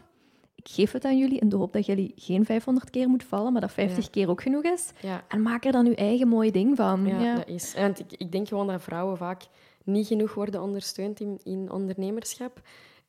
[0.54, 3.52] ik geef het aan jullie in de hoop dat jullie geen 500 keer moet vallen,
[3.52, 4.92] maar dat 50 keer ook genoeg is.
[5.00, 5.24] Ja.
[5.28, 7.06] En maak er dan je eigen mooi ding van.
[7.06, 7.74] Ja, dat is.
[7.74, 9.42] En ik, ik denk gewoon dat vrouwen vaak
[9.84, 12.60] niet genoeg worden ondersteund in, in ondernemerschap.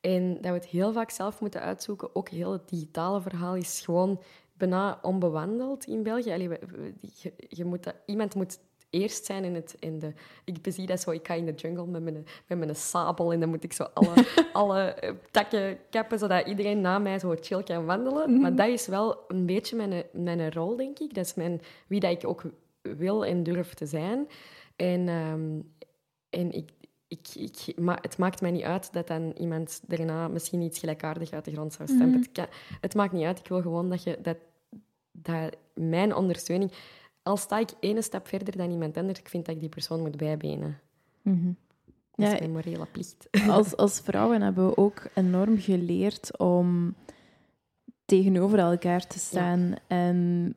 [0.04, 2.14] En dat we het heel vaak zelf moeten uitzoeken.
[2.14, 4.20] Ook heel het digitale verhaal is gewoon
[4.52, 6.32] bijna onbewandeld in België.
[6.32, 6.48] Allee,
[7.00, 8.58] je, je moet dat, iemand moet
[8.90, 10.12] eerst zijn in, het, in de...
[10.44, 13.40] Ik bezie dat zo, ik ga in de jungle met mijn, met mijn sabel en
[13.40, 17.62] dan moet ik zo alle, alle eh, takken kappen, zodat iedereen na mij zo chill
[17.62, 18.30] kan wandelen.
[18.30, 18.40] Mhm.
[18.40, 21.14] Maar dat is wel een beetje mijn, mijn rol, denk ik.
[21.14, 22.42] Dat is mijn, wie dat ik ook
[22.82, 24.28] wil en durf te zijn.
[24.76, 25.72] En, um,
[26.30, 26.70] en ik,
[27.18, 31.30] ik, ik, maar het maakt mij niet uit dat dan iemand daarna misschien iets gelijkaardig
[31.30, 32.08] uit de grond zou stemmen.
[32.08, 32.28] Mhm.
[32.32, 32.48] het,
[32.80, 33.38] het, maakt niet uit.
[33.38, 34.36] Ik wil gewoon dat, je, dat,
[35.12, 36.72] dat mijn ondersteuning...
[37.22, 40.00] Al sta ik ene stap verder dan iemand anders, ik vind dat ik die persoon
[40.00, 40.80] moet bijbenen.
[41.22, 41.56] Mm
[42.14, 43.28] Dat is mijn morele plicht.
[43.48, 46.94] Als, als vrouwen hebben we ook enorm geleerd om
[48.04, 49.74] tegenover elkaar te staan.
[49.86, 50.54] En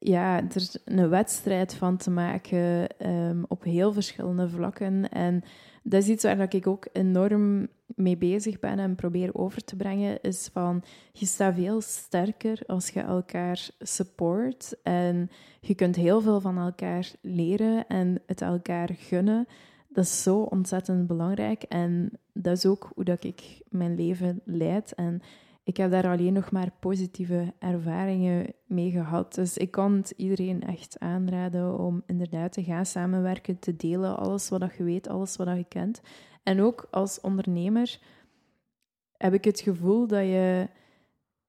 [0.00, 5.10] ja, er een wedstrijd van te maken um, op heel verschillende vlakken.
[5.10, 5.42] En
[5.90, 10.20] dat is iets waar ik ook enorm mee bezig ben en probeer over te brengen,
[10.22, 10.82] is van
[11.12, 15.30] je staat veel sterker als je elkaar support en
[15.60, 19.46] je kunt heel veel van elkaar leren en het elkaar gunnen.
[19.88, 24.94] Dat is zo ontzettend belangrijk en dat is ook hoe dat ik mijn leven leid.
[24.94, 25.20] En
[25.70, 29.34] ik heb daar alleen nog maar positieve ervaringen mee gehad.
[29.34, 34.48] Dus ik kan het iedereen echt aanraden om inderdaad te gaan samenwerken, te delen, alles
[34.48, 36.00] wat je weet, alles wat je kent.
[36.42, 37.98] En ook als ondernemer
[39.16, 40.68] heb ik het gevoel dat je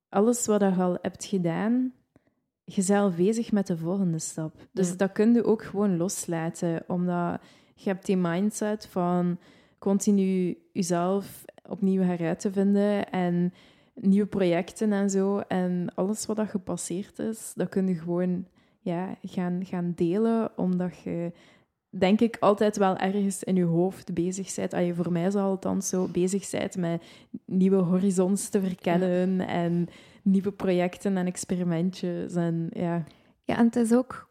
[0.10, 1.94] alles wat je al hebt gedaan,
[2.64, 4.68] jezelf bezig met de volgende stap.
[4.72, 7.42] Dus dat kun je ook gewoon loslaten, omdat
[7.74, 9.40] je hebt die mindset van
[9.80, 13.54] continu jezelf opnieuw heruit te vinden en
[14.02, 15.40] nieuwe projecten en zo.
[15.40, 18.46] En alles wat dat gepasseerd is, dat kun je gewoon
[18.80, 21.32] ja, gaan, gaan delen, omdat je,
[21.90, 24.74] denk ik, altijd wel ergens in je hoofd bezig bent.
[24.74, 27.04] Als je voor mij zal althans zo bezig bent met
[27.46, 29.88] nieuwe horizons te verkennen en
[30.24, 32.36] nieuwe projecten en experimentjes.
[32.36, 33.04] En, ja.
[33.44, 34.30] ja, en het is ook...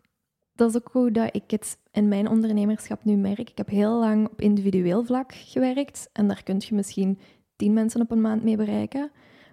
[0.55, 3.39] Dat is ook hoe dat ik het in mijn ondernemerschap nu merk.
[3.51, 7.19] Ik heb heel lang op individueel vlak gewerkt en daar kun je misschien
[7.57, 9.11] tien mensen op een maand mee bereiken.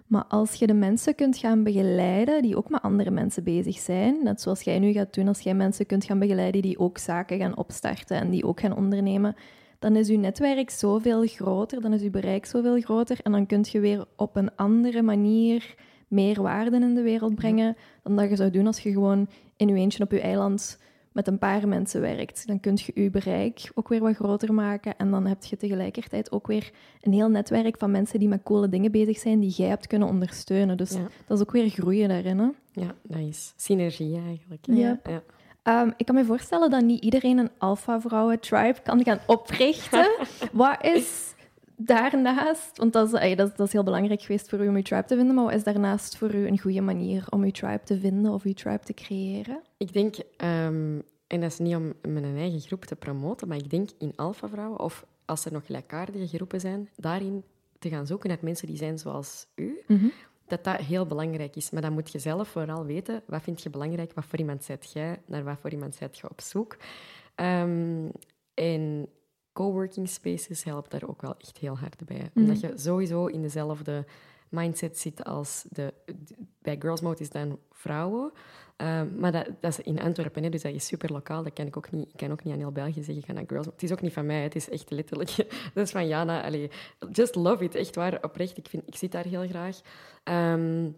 [0.08, 4.16] Maar als je de mensen kunt gaan begeleiden die ook met andere mensen bezig zijn,
[4.22, 7.38] net zoals jij nu gaat doen, als jij mensen kunt gaan begeleiden die ook zaken
[7.38, 9.36] gaan opstarten en die ook gaan ondernemen,
[9.78, 13.64] dan is je netwerk zoveel groter, dan is je bereik zoveel groter en dan kun
[13.70, 15.74] je weer op een andere manier
[16.08, 19.68] meer waarde in de wereld brengen dan dat je zou doen als je gewoon in
[19.68, 20.78] je eentje op je eiland
[21.18, 22.46] met een paar mensen werkt.
[22.46, 24.96] Dan kun je je bereik ook weer wat groter maken.
[24.96, 28.68] En dan heb je tegelijkertijd ook weer een heel netwerk van mensen die met coole
[28.68, 30.76] dingen bezig zijn, die jij hebt kunnen ondersteunen.
[30.76, 30.90] Dus
[31.26, 32.38] dat is ook weer groeien daarin.
[32.38, 32.48] Hè?
[32.72, 34.66] Ja, dat is synergie eigenlijk.
[34.66, 35.00] Ja.
[35.04, 35.22] ja.
[35.62, 40.10] Ehm, ik kan me voorstellen dat niet iedereen een alpha-vrouwen-tribe kan gaan oprichten.
[40.52, 41.34] wat is
[41.80, 44.74] daarnaast, want dat is, ey, dat, is- dat is heel belangrijk geweest voor u om
[44.74, 47.50] uw tribe te vinden, maar wat is daarnaast voor u een goede manier om uw
[47.50, 49.62] tribe te vinden of uw tribe te creëren?
[49.76, 53.70] Ik denk, ehm, en dat is niet om mijn eigen groep te promoten, maar ik
[53.70, 57.42] denk in alpha-vrouwen, of als er nog gelijkaardige groepen zijn, daarin
[57.78, 59.78] te gaan zoeken naar mensen die zijn zoals u,
[60.46, 61.70] dat dat heel belangrijk is.
[61.70, 64.92] Maar dan moet je zelf vooral weten, wat vind je belangrijk, wat voor iemand zet
[64.92, 66.76] jij, naar wat voor iemand zet je op zoek.
[67.34, 68.08] Ehm,
[68.54, 69.08] en
[69.58, 72.30] coworking spaces helpt daar ook wel echt heel hard bij.
[72.34, 74.04] Omdat je sowieso in dezelfde
[74.48, 75.94] mindset zit als de...
[76.62, 78.32] Bij Girls Mode is dan vrouwen.
[78.76, 81.42] Ehm, maar dat, dat is in Antwerpen, hè, dus dat is super lokaal.
[81.42, 83.44] Dat kan ik ook niet, ik kan ook niet aan heel België zeggen, ga naar
[83.46, 83.76] Girls Mode.
[83.80, 85.36] Het is ook niet van mij, het is echt letterlijk...
[85.74, 86.44] dat is van Jana.
[86.44, 86.70] Allee,
[87.12, 88.56] just love it, echt waar, oprecht.
[88.56, 89.80] Ik, vind, ik zit daar heel graag.
[90.24, 90.90] Ehm,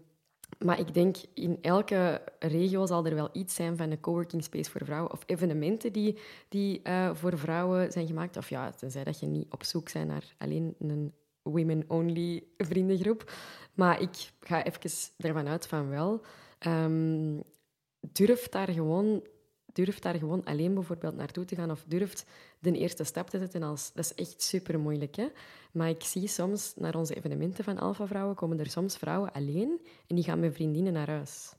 [0.65, 4.71] maar ik denk, in elke regio zal er wel iets zijn van een coworking space
[4.71, 5.13] voor vrouwen.
[5.13, 8.37] Of evenementen die, die eh, voor vrouwen zijn gemaakt.
[8.37, 13.33] Of ja, tenzij dat je niet op zoek bent naar alleen een women-only vriendengroep.
[13.75, 16.21] Maar ik ga even ervan uit van wel.
[16.59, 17.41] Ehm,
[18.01, 19.23] durf daar gewoon...
[19.73, 22.27] Durf daar gewoon alleen bijvoorbeeld naartoe te gaan of durft
[22.61, 23.63] de eerste stap te zetten.
[23.63, 25.17] Als, dat is echt super moeilijk.
[25.17, 25.27] Hè?
[25.73, 29.81] Maar ik zie soms naar onze evenementen van Alpha Vrouwen komen er soms vrouwen alleen
[30.07, 31.55] en die gaan met vriendinnen naar huis.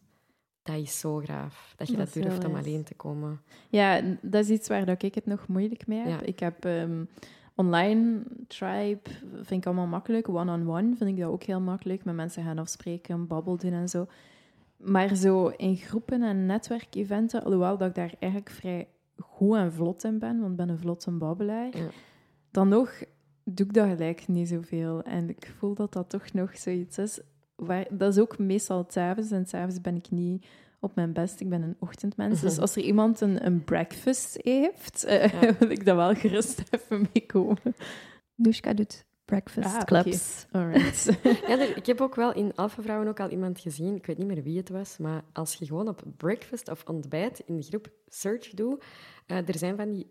[0.63, 3.41] Dat is zo graaf, dat je Dat durft om alleen te komen.
[3.69, 6.07] Ja, dat is iets waar dat ik het nog moeilijk mee heb.
[6.07, 6.21] Ja.
[6.25, 7.03] Ik heb ehm,
[7.55, 10.29] online tribe, vind ik allemaal makkelijk.
[10.29, 12.03] One-on-one vind ik dat ook heel makkelijk.
[12.03, 14.07] Met mensen gaan afspreken, babbel doen en zo.
[14.77, 18.87] Maar zo in groepen en netwerkeventen, alhoewel dat ik daar eigenlijk vrij
[19.22, 21.88] goed en vlot in ben, want ik ben een vlotte babbelaar, Ja.
[22.51, 23.03] dan nog
[23.43, 25.01] doe ik dat gelijk niet zoveel.
[25.03, 27.19] En ik voel dat dat toch nog zoiets is.
[27.55, 29.32] Waar, dat is ook meestal s'avonds.
[29.32, 30.45] En s'avonds ben ik niet
[30.80, 31.39] op mijn best.
[31.39, 32.41] Ik ben een ochtendmens.
[32.41, 35.53] Dus als er iemand een, een breakfast heeft, eh, Ja.
[35.59, 37.76] wil ik dat wel gerust even meekomen.
[38.36, 40.45] Nushka doet breakfast Ah, clubs.
[40.51, 41.05] Alright.
[41.47, 44.17] Ja, er- ik heb ook wel in Alpha Vrouwen ook al iemand gezien, ik weet
[44.17, 47.63] niet meer wie het was, maar als je gewoon op breakfast of ontbijt in de
[47.63, 48.84] groep search doet,
[49.25, 50.07] eh, er zijn van die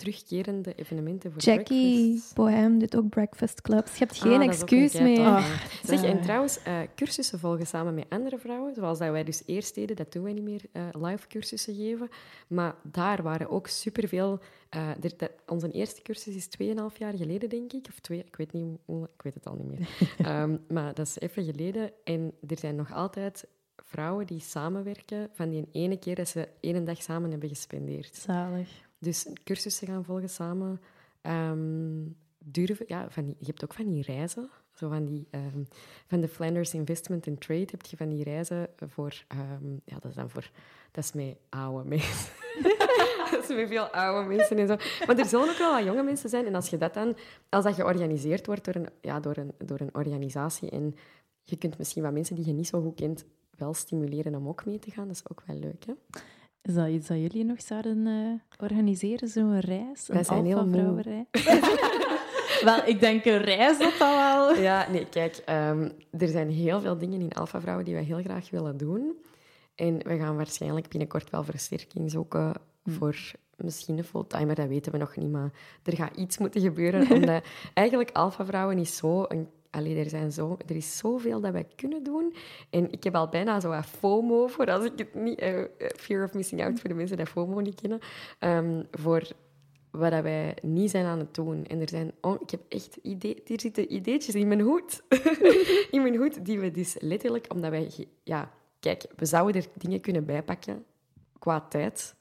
[0.00, 2.34] terugkerende evenementen voor Jackie breakfast.
[2.34, 3.92] Bohem doet ook breakfast clubs.
[3.92, 5.60] Je hebt Ah, geen excuus meer.
[5.84, 6.22] Zeg, en daar.
[6.22, 10.12] trouwens, eh, cursussen volgen samen met andere vrouwen, zoals dat wij dus eerst deden, dat
[10.12, 12.08] doen wij niet meer, eh, live cursussen geven.
[12.48, 14.38] Maar daar waren ook superveel...
[14.68, 17.86] eh er- onze eerste cursus is 2,5 jaar geleden, denk ik.
[17.88, 19.88] Of twee, ik weet, niet, hoe- ik weet het al niet meer.
[20.26, 21.90] Ehm, maar dat is even geleden.
[22.04, 23.46] En er zijn nog altijd
[23.76, 28.16] vrouwen die samenwerken van die ene keer dat ze één dag samen hebben gespendeerd.
[28.16, 28.68] Zalig.
[29.00, 30.80] Dus cursussen gaan volgen samen.
[31.20, 32.06] Ehm,
[32.38, 34.50] durven, ja, van die, je hebt ook van die reizen.
[34.74, 35.62] Zo van, die, ehm,
[36.06, 39.24] van de Flanders Investment and Trade heb je van die reizen voor...
[39.28, 40.50] ehm, ja, dat is dan voor...
[40.90, 42.32] Dat is met oude mensen.
[43.30, 44.76] dat is met veel oude mensen en zo.
[45.06, 46.46] Maar er zullen ook wel wat jonge mensen zijn.
[46.46, 47.16] En als je dat dan...
[47.48, 50.94] Als dat georganiseerd wordt door een, ja, door een, door een organisatie en
[51.44, 53.24] je kunt misschien wat mensen die je niet zo goed kent
[53.56, 55.92] wel stimuleren om ook mee te gaan, dat is ook wel leuk, hè?
[56.62, 60.08] Is dat iets dat jullie nog zouden eh, organiseren, zo'n reis?
[60.08, 61.26] Een Wij zijn heel moe.
[62.64, 64.54] wel, ik denk een reis dat dat wel...
[64.54, 68.22] Ja, nee, kijk, ehm, er zijn heel veel dingen in Alpha Vrouwen die we heel
[68.22, 69.16] graag willen doen.
[69.74, 72.52] En we gaan waarschijnlijk binnenkort wel versterking zoeken
[72.84, 73.16] voor
[73.56, 75.30] misschien een fulltimer, dat weten we nog niet.
[75.30, 75.50] Maar
[75.82, 77.44] er gaat iets moeten gebeuren, omdat
[77.74, 79.24] eigenlijk Alpha Vrouwen is zo...
[79.28, 82.34] Een, allee, er, zo, er is zoveel dat wij kunnen doen.
[82.70, 85.38] En ik heb al bijna zo wat FOMO, voor als ik het niet...
[85.38, 85.62] eh,
[85.96, 87.98] fear of missing out, voor de mensen die FOMO niet kennen.
[88.38, 89.22] ehm, voor
[89.90, 91.66] wat dat wij niet zijn aan het doen.
[91.66, 92.12] En er zijn...
[92.20, 95.02] Oh, ik heb echt idee, hier zitten ideetjes in mijn hoed.
[95.90, 97.46] in mijn hoed, die we dus letterlijk...
[97.52, 97.90] Omdat wij...
[98.22, 98.50] Ja,
[98.80, 100.84] kijk, we zouden er dingen kunnen bijpakken
[101.38, 102.14] qua tijd.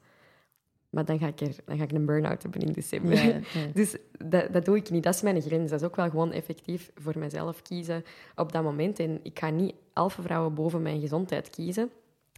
[0.89, 3.13] Maar dan ga ik, er, dan ga ik een burn-out hebben in december.
[3.13, 3.23] Ja,
[3.53, 3.67] ja.
[3.73, 5.03] Dus dat, dat doe ik niet.
[5.03, 5.69] Dat is mijn grens.
[5.69, 8.03] Dat is ook wel gewoon effectief voor mezelf kiezen
[8.35, 8.99] op dat moment.
[8.99, 11.89] En ik ga niet alpha-vrouwen boven mijn gezondheid kiezen.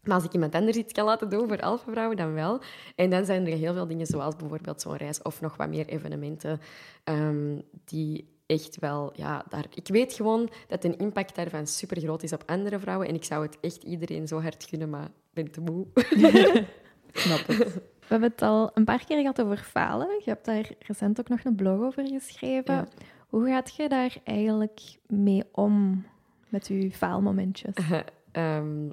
[0.03, 2.61] Maar als ik iemand anders iets kan laten doen voor alpha-vrouwen, dan wel.
[2.95, 5.87] En dan zijn er heel veel dingen, zoals bijvoorbeeld zo'n reis of nog wat meer
[5.87, 6.59] evenementen,
[7.03, 9.11] ehm, die echt wel...
[9.15, 13.07] Ja, daar, ik weet gewoon dat een impact daarvan super groot is op andere vrouwen.
[13.07, 15.85] En ik zou het echt iedereen zo hard gunnen, maar ik ben te moe.
[17.13, 17.81] Snap het.
[18.11, 20.07] We hebben het al een paar keer gehad over falen.
[20.07, 22.73] Je hebt daar recent ook nog een blog over geschreven.
[22.73, 22.87] Ja.
[23.27, 26.05] Hoe gaat je daar eigenlijk mee om
[26.49, 27.75] met je faalmomentjes?
[28.31, 28.89] Ehm,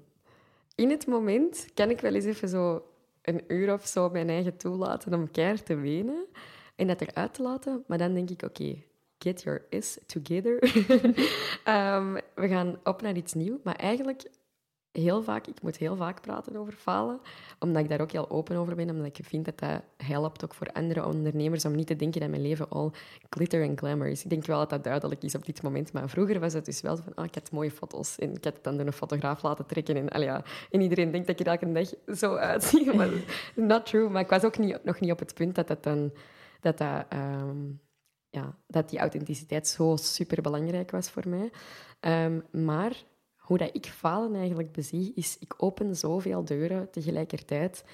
[0.74, 2.82] in het moment kan ik wel eens even zo
[3.22, 6.26] een uur of zo mijn eigen toelaten om keihard te wenen
[6.76, 7.84] en dat eruit te laten.
[7.86, 8.82] Maar dan denk ik, oké,
[9.18, 10.58] get your is together.
[11.64, 13.58] Ehm, we gaan op naar iets nieuws.
[13.62, 14.30] Maar eigenlijk
[14.99, 17.20] heel vaak, ik moet heel vaak praten over falen,
[17.59, 20.55] omdat ik daar ook heel open over ben, omdat ik vind dat dat helpt ook
[20.55, 22.92] voor andere ondernemers om niet te denken dat mijn leven al
[23.30, 24.24] glitter en glamour is.
[24.24, 26.80] Ik denk wel dat dat duidelijk is op dit moment, maar vroeger was het dus
[26.80, 29.42] wel van, oh, ik had mooie foto's en ik had het dan door een fotograaf
[29.42, 33.11] laten trekken en, ja, en iedereen denkt dat ik er elke dag zo uitzie, maar
[33.55, 34.09] not true.
[34.09, 36.12] Maar ik was ook niet, nog niet op het punt dat dat dan,
[36.61, 37.05] dat dat...
[37.09, 37.57] Ehm,
[38.30, 41.51] ja, dat die authenticiteit zo super belangrijk was voor mij.
[42.01, 43.05] Um, maar
[43.49, 47.84] hoe dat ik falen eigenlijk bezie, is ik open zoveel deuren tegelijkertijd.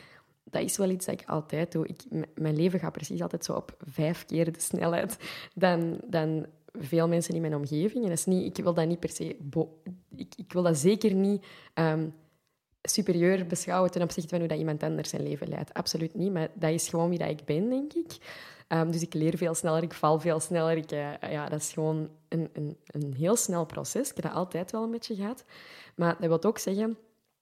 [0.44, 1.86] Dat is wel iets dat ik altijd doe.
[1.86, 2.02] Ik,
[2.34, 5.16] mijn leven gaat precies altijd zo op vijf keer de snelheid
[5.54, 8.02] dan, dan veel mensen in mijn omgeving.
[8.02, 9.36] En dat is niet, ik wil dat niet per se...
[10.16, 11.44] Ik, ik wil dat zeker niet
[11.74, 12.14] um,
[12.82, 15.74] superieur beschouwen ten opzichte van hoe dat iemand anders zijn leven leidt.
[15.74, 18.16] Absoluut niet, maar dat is gewoon wie dat ik ben, denk ik.
[18.68, 20.76] Um, dus ik leer veel sneller, ik val veel sneller.
[20.76, 24.10] Ik, uh, ja, dat is gewoon een, een, een heel snel proces.
[24.10, 25.44] Ik heb dat altijd wel een beetje gehad.
[25.96, 26.98] Maar dat wil ook zeggen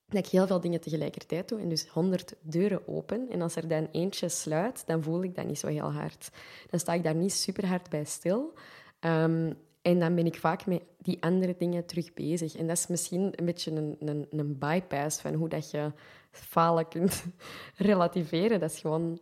[0.07, 3.29] dat ik heel veel dingen tegelijkertijd doe en dus honderd deuren open.
[3.29, 6.29] En als er dan eentje sluit, dan voel ik dat niet zo heel hard.
[6.69, 8.53] Dan sta ik daar niet super hard bij stil.
[8.99, 12.55] Um, en dan ben ik vaak met die andere dingen terug bezig.
[12.55, 15.91] En dat is misschien een beetje een, een, een bypass van hoe dat je
[16.31, 17.25] falen kunt
[17.75, 18.59] relativeren.
[18.59, 19.19] Dat is gewoon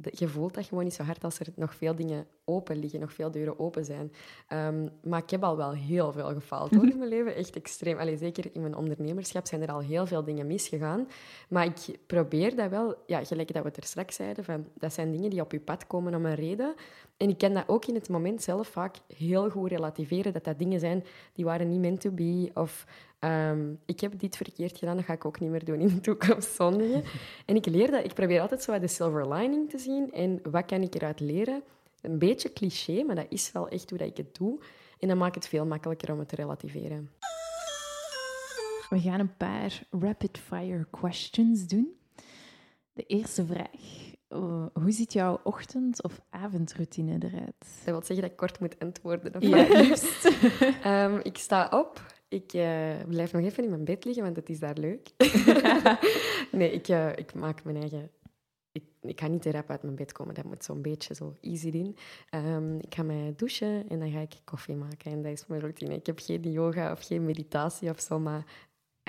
[0.00, 3.12] je voelt dat gewoon niet zo hard als er nog veel dingen open liggen, nog
[3.12, 4.12] veel deuren open zijn.
[4.48, 7.34] Ehm, maar ik heb al wel heel veel gefaald hoor, in mijn leven.
[7.34, 7.98] Echt extreem.
[7.98, 11.08] Allee, zeker in mijn ondernemerschap zijn er al heel veel dingen misgegaan.
[11.48, 14.92] Maar ik probeer dat wel, ja, gelijk dat we het er straks zeiden, van, dat
[14.92, 16.74] zijn dingen die op je pad komen om een reden.
[17.16, 20.58] En ik kan dat ook in het moment zelf vaak heel goed relativeren, dat dat
[20.58, 22.86] dingen zijn die waren niet meant to be, of
[23.24, 26.00] um, ik heb dit verkeerd gedaan, dat ga ik ook niet meer doen in de
[26.00, 26.54] toekomst.
[26.54, 27.02] Zondigen.
[27.46, 30.64] En ik leer dat, ik probeer altijd zo de silver lining te zien en wat
[30.64, 31.62] kan ik eruit leren.
[32.00, 34.60] Een beetje cliché, maar dat is wel echt hoe dat ik het doe.
[34.98, 37.10] En dan maakt het veel makkelijker om het te relativeren.
[38.88, 41.96] We gaan een paar rapid-fire questions doen.
[42.92, 44.10] De eerste vraag.
[44.28, 47.54] Uh, hoe ziet jouw ochtend- of avondroutine eruit?
[47.58, 49.34] Dat wil zeggen dat ik kort moet antwoorden.
[49.34, 50.24] Of ja, liefst.
[50.86, 54.48] um, ik sta op, ik uh, blijf nog even in mijn bed liggen, want het
[54.48, 55.10] is daar leuk.
[56.58, 58.10] nee, ik, uh, ik maak mijn eigen...
[58.72, 61.36] Ik, ik ga niet te rap uit mijn bed komen, dat moet zo'n beetje zo
[61.40, 61.96] easy in.
[62.34, 65.12] Um, ik ga mij douchen en dan ga ik koffie maken.
[65.12, 65.94] En dat is mijn routine.
[65.94, 68.44] Ik heb geen yoga of geen meditatie of zo, maar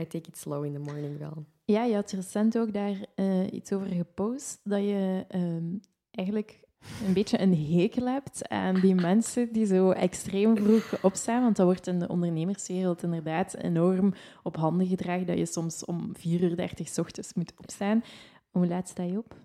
[0.02, 1.46] I take it slow in the morning wel.
[1.66, 5.80] Ja, je had recent ook daar uh, iets over gepost, dat je um,
[6.12, 6.63] eigenlijk
[7.06, 11.42] een beetje een hekel hebt aan die mensen die zo extreem vroeg opstaan.
[11.42, 14.14] Want dat wordt in de ondernemerswereld inderdaad enorm
[14.44, 18.04] op handen gedragen dat je soms om 4 uur 30 s ochtends moet opstaan.
[18.52, 19.36] Hoe laat sta je op?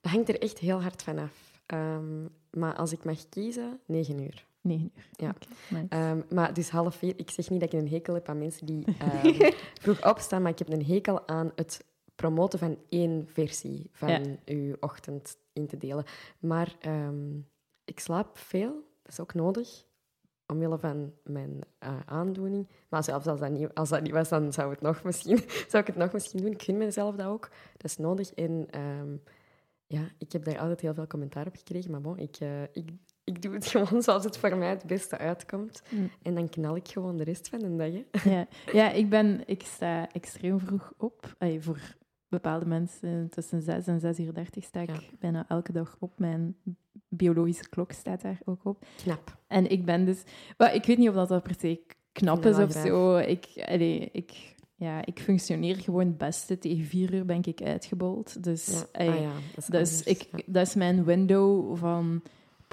[0.00, 1.62] Dat hangt er echt heel hard vanaf.
[1.66, 4.46] Um, maar als ik mag kiezen, 9 uur.
[4.60, 5.08] 9 uur.
[5.10, 5.34] Ja.
[5.70, 7.14] Okay, um, maar dus half vier.
[7.16, 9.52] Ik zeg niet dat ik een hekel heb aan mensen die um,
[9.82, 14.20] vroeg opstaan, maar ik heb een hekel aan het promoten van één versie van ja.
[14.44, 16.04] uw ochtend in te delen.
[16.38, 17.48] Maar um,
[17.84, 18.72] ik slaap veel,
[19.02, 19.86] dat is ook nodig,
[20.46, 22.68] omwille van mijn uh, aandoening.
[22.88, 25.38] Maar zelfs als dat, niet, als dat niet was, dan zou, het nog misschien,
[25.70, 26.52] zou ik het nog misschien doen.
[26.52, 27.48] Ik gun mezelf dat ook.
[27.72, 28.32] Dat is nodig.
[28.32, 29.22] En um,
[29.86, 31.90] ja, ik heb daar altijd heel veel commentaar op gekregen.
[31.90, 32.90] Maar bon, ik, uh, ik,
[33.24, 35.82] ik doe het gewoon zoals het voor mij het beste uitkomt.
[35.88, 36.10] Mm.
[36.22, 38.24] En dan knal ik gewoon de rest van de dag.
[38.24, 41.36] Ja, ja ik, ben, ik sta extreem vroeg op.
[41.58, 41.96] Voor
[42.30, 46.18] bepaalde mensen tussen 6 en 6 uur 30 sta ik bijna elke dag op.
[46.18, 46.56] Mijn
[47.08, 48.86] biologische klok staat daar ook op.
[49.02, 49.36] Knap.
[49.46, 50.22] En ik ben dus...
[50.56, 51.80] Maar ik weet niet of dat, dat per se
[52.12, 53.16] knap is of zo.
[53.16, 56.58] Ik, allee, ik, ja, ik functioneer gewoon het beste.
[56.58, 58.44] Tegen vier uur ben ik uitgebold.
[58.44, 59.06] Dus, ja.
[59.06, 62.22] Ah, ja, dat, is dus ik, dat is mijn window van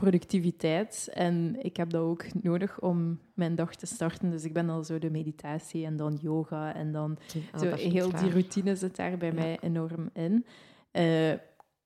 [0.01, 1.09] productiviteit.
[1.13, 4.29] En ik heb dat ook nodig om mijn dag te starten.
[4.29, 6.75] Dus ik ben al zo de meditatie en dan yoga.
[6.75, 7.17] En dan
[7.51, 10.45] ah, zo heel die routine zit daar bij mij enorm in.
[10.91, 11.33] Uh,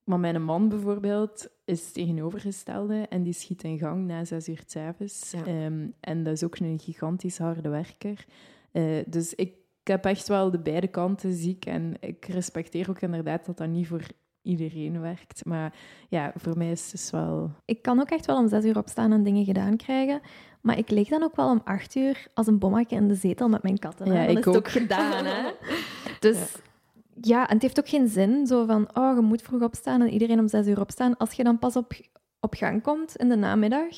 [0.03, 5.31] maar mijn man bijvoorbeeld is tegenovergestelde en die schiet in gang na zes uur s'avonds.
[5.31, 5.65] Ja.
[5.65, 8.25] Um, en dat is ook een gigantisch harde werker.
[8.71, 13.01] Uh, dus ik, ik heb echt wel de beide kanten ziek en ik respecteer ook
[13.01, 14.05] inderdaad dat dat niet voor
[14.41, 15.45] iedereen werkt.
[15.45, 15.73] Maar
[16.09, 17.51] ja, voor mij is het dus wel...
[17.65, 20.21] Ik kan ook echt wel om zes uur opstaan en dingen gedaan krijgen.
[20.61, 23.49] Maar ik lig dan ook wel om acht uur als een bommetje in de zetel
[23.49, 24.05] met mijn katten.
[24.05, 24.55] Ja, dan ik is ook.
[24.55, 25.51] het ook gedaan, hè.
[26.19, 26.37] Dus...
[26.37, 26.59] Ja.
[27.21, 27.47] ja.
[27.47, 30.39] en het heeft ook geen zin, zo van, oh, je moet vroeg opstaan en iedereen
[30.39, 31.17] om zes uur opstaan.
[31.17, 31.93] Als je dan pas op,
[32.39, 33.95] op gang komt in de namiddag,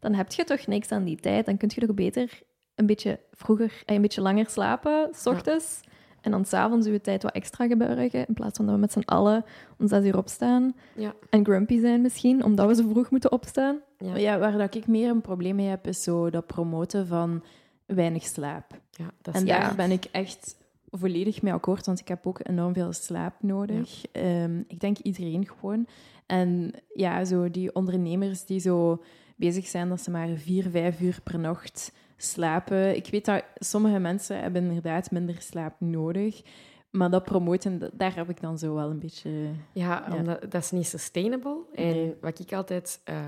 [0.00, 1.46] dan heb je toch niks aan die tijd.
[1.46, 2.42] Dan kun je toch beter
[2.74, 5.80] een beetje vroeger, een beetje langer slapen, s ochtends.
[5.82, 5.90] Ja.
[6.26, 9.02] En dan s'avonds uw tijd wat extra gebruiken, in plaats van dat we met z'n
[9.04, 9.44] allen
[9.78, 10.74] om zes uur opstaan.
[10.96, 11.14] Ja.
[11.30, 13.78] En grumpy zijn misschien, omdat we zo vroeg moeten opstaan.
[13.98, 14.16] Ja.
[14.16, 17.44] ja, waar dat ik meer een probleem mee heb, is zo dat promoten van
[17.86, 18.80] weinig slaap.
[18.90, 20.56] Ja, dat is en daar ben ik echt
[20.90, 24.04] volledig mee akkoord, want ik heb ook enorm veel slaap nodig.
[24.12, 25.86] Ehm, ik denk iedereen gewoon.
[26.26, 29.02] En ja, zo die ondernemers die zo
[29.36, 32.96] bezig zijn dat ze maar vier, vijf uur per nacht slapen.
[32.96, 36.42] Ik weet dat sommige mensen hebben inderdaad minder slaap nodig.
[36.90, 39.30] Maar dat promoten, daar heb ik dan zo wel een beetje...
[39.72, 41.58] Ja, Omdat, dat is niet sustainable.
[41.74, 43.00] En wat ik altijd...
[43.10, 43.18] Uh,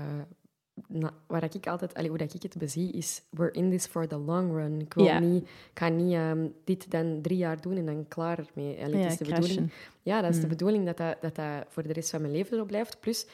[1.27, 4.17] waar ik altijd, allee, hoe dat ik het bezie, is we're in this for the
[4.17, 4.81] long run.
[4.81, 8.37] Ik, wil niet, ik ga niet ehm, dit dan drie jaar doen en dan klaar
[8.37, 8.83] ermee.
[8.83, 9.71] Allee, ja, is de bedoeling,
[10.01, 10.49] ja, dat is de mm.
[10.49, 12.99] bedoeling dat dat, dat dat voor de rest van mijn leven zo blijft.
[12.99, 13.27] Plus,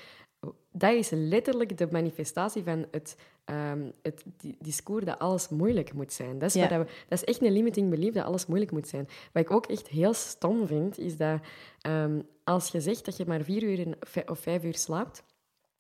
[0.71, 4.23] dat is letterlijk de manifestatie van het, um, het
[4.59, 6.39] discours dat alles moeilijk moet zijn.
[6.39, 9.07] Dat is, wat we, dat is echt een limiting belief dat alles moeilijk moet zijn.
[9.31, 11.39] Wat ik ook echt heel stom vind, is dat
[11.87, 15.23] um, als je zegt dat je maar vier uur of vijf uur slaapt,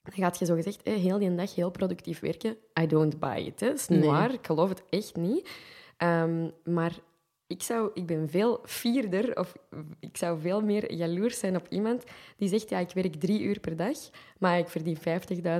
[0.03, 2.57] dan gaat je zo gezegd heel die dag heel productief werken.
[2.79, 3.59] I don't buy it.
[3.59, 3.67] Hè.
[3.67, 4.33] Dat is niet waar.
[4.33, 5.49] Ik geloof het echt niet.
[5.97, 6.99] Um, maar
[7.47, 9.55] ik, zou, ik ben veel vierder, of
[9.99, 12.03] ik zou veel meer jaloers zijn op iemand
[12.37, 13.97] die zegt, ja, ik werk drie uur per dag,
[14.37, 14.97] maar ik verdien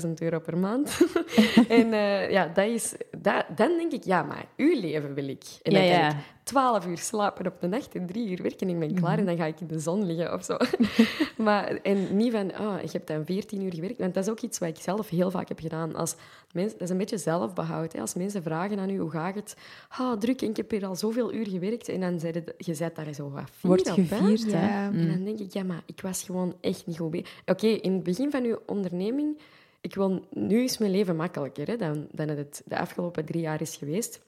[0.06, 0.98] 50.000 euro per maand.
[1.68, 5.44] en uh, ja, dat is, dat, dan denk ik, ja, maar uw leven wil ik.
[5.62, 6.16] En dan ja, ik
[6.46, 9.20] 12 uur slapen op de nacht en drie uur werken en ik ben klaar mhm.
[9.20, 10.58] en dan ga ik in de zon liggen of zo.
[11.44, 14.40] maar, en niet van, oh, ik heb dan 14 uur gewerkt, want dat is ook
[14.40, 15.96] iets wat ik zelf heel vaak heb gedaan.
[15.96, 16.16] Als
[16.52, 17.94] mensen, dat is een beetje zelfbehoud.
[17.94, 18.00] Hè?
[18.00, 19.58] Als mensen vragen aan u, hoe gaat het?
[19.90, 21.90] Ah, druk, en ik heb hier al zoveel uur gewerkt.
[21.90, 24.68] En dan zei je zet daar zo wat Wordt gevierd, hè?
[24.68, 24.86] Ja.
[24.86, 28.04] En dan denk ik, ja, maar ik was gewoon echt niet goed Oké, in het
[28.04, 29.38] begin van uw onderneming,
[29.82, 33.62] ik wil, nu is mijn leven makkelijker hè, dan, dan het de afgelopen drie jaar
[33.62, 34.22] is geweest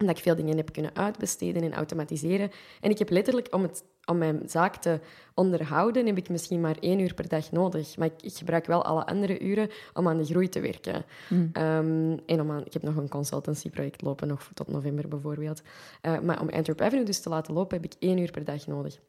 [0.00, 2.50] omdat ik veel dingen heb kunnen uitbesteden en automatiseren.
[2.80, 5.00] En ik heb letterlijk, om, het, om mijn zaak te
[5.34, 7.96] onderhouden, heb ik misschien maar één uur per dag nodig.
[7.96, 11.04] Maar ik, ik gebruik wel alle andere uren om aan de groei te werken.
[11.28, 11.50] Mm.
[11.52, 15.62] Um, en om aan, ik heb nog een consultancyproject lopen, nog tot november bijvoorbeeld.
[16.02, 18.66] Uh, maar om Antwerp Avenue dus te laten lopen, heb ik één uur per dag
[18.66, 19.00] nodig.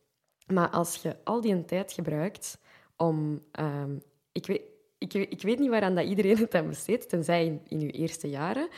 [0.54, 2.60] Maar als je al die tijd gebruikt
[2.96, 3.42] om...
[3.60, 4.62] Um, ik, weet,
[4.98, 8.30] ik, ik weet niet waaraan dat iedereen het aan besteedt, tenzij in, in je eerste
[8.30, 8.70] jaren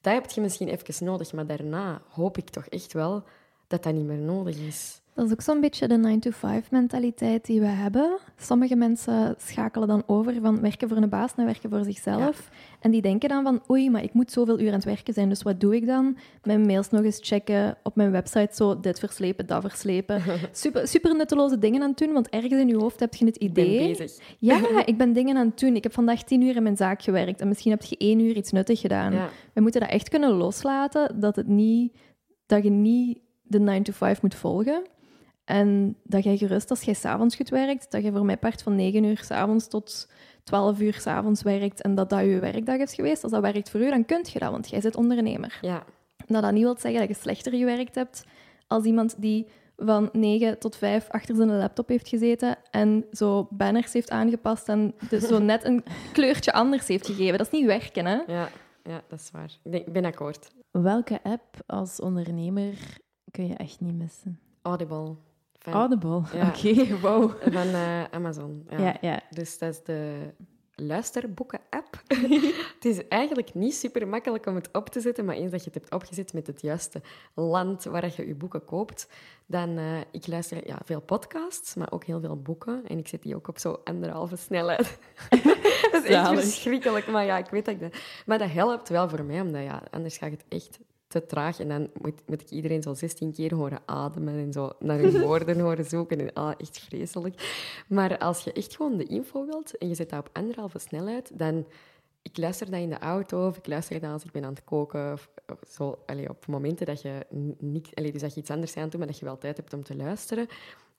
[0.00, 3.24] dat heb je misschien even nodig, maar daarna hoop ik toch echt wel
[3.66, 4.99] dat dat niet meer nodig is.
[5.14, 8.18] Dat is ook zo'n beetje de 9-to-5-mentaliteit die we hebben.
[8.36, 12.50] Sommige mensen schakelen dan over van werken voor een baas naar werken voor zichzelf.
[12.80, 15.28] En die denken dan van, oei, maar ik moet zoveel uur aan het werken zijn,
[15.28, 16.16] dus wat doe ik dan?
[16.42, 20.22] Mijn mails nog eens checken, op mijn website zo dit verslepen, dat verslepen.
[20.52, 23.36] Super, super nutteloze dingen aan het doen, want ergens in je hoofd heb je het
[23.36, 23.72] idee...
[23.72, 24.28] Ik ben bezig.
[24.38, 25.76] Ja, ik ben dingen aan het doen.
[25.76, 28.36] Ik heb vandaag tien uur in mijn zaak gewerkt en misschien heb je één uur
[28.36, 29.12] iets nuttig gedaan.
[29.54, 31.96] We moeten dat echt kunnen loslaten, dat, het niet,
[32.46, 34.82] dat je niet de 9 to 5 moet volgen.
[35.50, 38.74] En dat jij gerust, als jij s'avonds goed werkt, dat je voor mij part van
[38.74, 40.08] 9 uur s'avonds tot
[40.44, 43.80] 12 uur s'avonds werkt en dat dat je werkdag is geweest, als dat werkt voor
[43.80, 45.58] u, dan kun je dat, want jij zit ondernemer.
[45.60, 45.84] Ja.
[46.26, 48.24] Dat dat niet wil zeggen dat je slechter gewerkt hebt
[48.66, 49.46] als iemand die
[49.76, 54.94] van 9 tot 5 achter zijn laptop heeft gezeten en zo banners heeft aangepast en
[55.08, 57.38] dus zo net een kleurtje anders heeft gegeven.
[57.38, 58.18] Dat is niet werken, hè?
[58.26, 58.48] Ja,
[58.82, 59.58] ja dat is waar.
[59.62, 60.50] Ik, denk, ik ben akkoord.
[60.70, 62.74] Welke app als ondernemer
[63.30, 64.40] kun je echt niet missen?
[64.62, 65.16] Audible.
[65.64, 67.32] Audible, oké, wow.
[67.42, 68.66] Van uh, Amazon.
[68.70, 68.78] Ja.
[68.78, 68.96] ja.
[69.00, 70.32] Ja, Dus dat is de
[70.80, 72.02] luisterboeken-app.
[72.74, 75.70] het is eigenlijk niet super makkelijk om het op te zetten, maar eens dat je
[75.70, 77.02] het hebt opgezet met het juiste
[77.34, 79.08] land waar je je boeken koopt,
[79.46, 79.78] dan...
[79.78, 82.86] Uh, ik luister ja, veel podcasts, maar ook heel veel boeken.
[82.86, 84.98] En ik zet die ook op zo anderhalve snelheid.
[85.92, 87.94] dat is echt verschrikkelijk, maar ja, ik weet dat ik dat...
[88.26, 90.78] Maar dat helpt wel voor mij, omdat ja, anders gaat het echt
[91.10, 91.60] te traag.
[91.60, 95.20] En dan moet, moet ik iedereen zo 16 keer horen ademen en zo naar hun
[95.20, 96.20] woorden horen zoeken.
[96.20, 97.64] En, ah, echt vreselijk.
[97.88, 101.38] Maar als je echt gewoon de info wilt en je zet dat op anderhalve snelheid,
[101.38, 101.66] dan...
[102.22, 104.64] Ik luister dat in de auto of ik luister dat als ik ben aan het
[104.64, 105.12] koken.
[105.12, 105.30] Of,
[105.68, 107.26] zo, allee, op momenten dat je,
[107.58, 109.72] niet, allee, dus dat je iets anders aan doet, maar dat je wel tijd hebt
[109.72, 110.46] om te luisteren.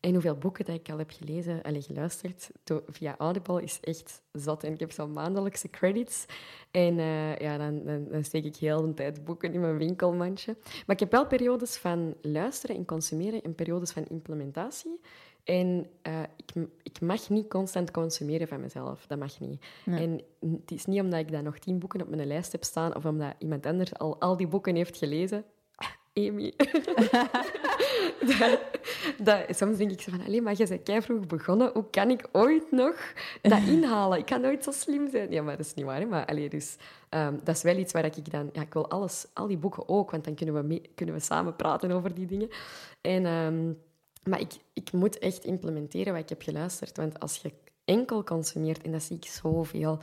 [0.01, 2.49] En hoeveel boeken dat ik al heb gelezen en geluisterd
[2.87, 4.63] via Audible is echt zot.
[4.63, 6.25] En ik heb zo'n maandelijkse credits.
[6.71, 10.55] En uh, ja, dan, dan, dan, steek ik heel de tijd boeken in mijn winkelmandje.
[10.63, 14.99] Maar ik heb wel periodes van luisteren en consumeren en periodes van implementatie.
[15.43, 19.07] En uh, ik, ik, mag niet constant consumeren van mezelf.
[19.07, 19.65] Dat mag niet.
[19.85, 22.95] En het is niet omdat ik dan nog tien boeken op mijn lijst heb staan
[22.95, 25.45] of omdat iemand anders al al die boeken heeft gelezen.
[26.13, 26.53] Amy.
[29.23, 31.71] dat, soms denk ik zo van, alleen maar je bent kei vroeg begonnen.
[31.73, 34.17] Hoe kan ik ooit nog dat inhalen?
[34.17, 35.31] Ik kan nooit zo slim zijn.
[35.31, 35.99] Ja, maar dat is niet waar.
[35.99, 36.05] Hè?
[36.05, 36.75] Maar allee, dus,
[37.09, 38.49] um, dat is wel iets waar ik dan...
[38.53, 41.21] Ja, ik wil alles, al die boeken ook, want dan kunnen we, mee, kunnen we
[41.21, 42.49] samen praten over die dingen.
[43.01, 43.81] En, um,
[44.23, 46.97] maar ik, ik moet echt implementeren wat ik heb geluisterd.
[46.97, 47.51] Want als je
[47.85, 49.99] enkel consumeert, en dat zie ik zoveel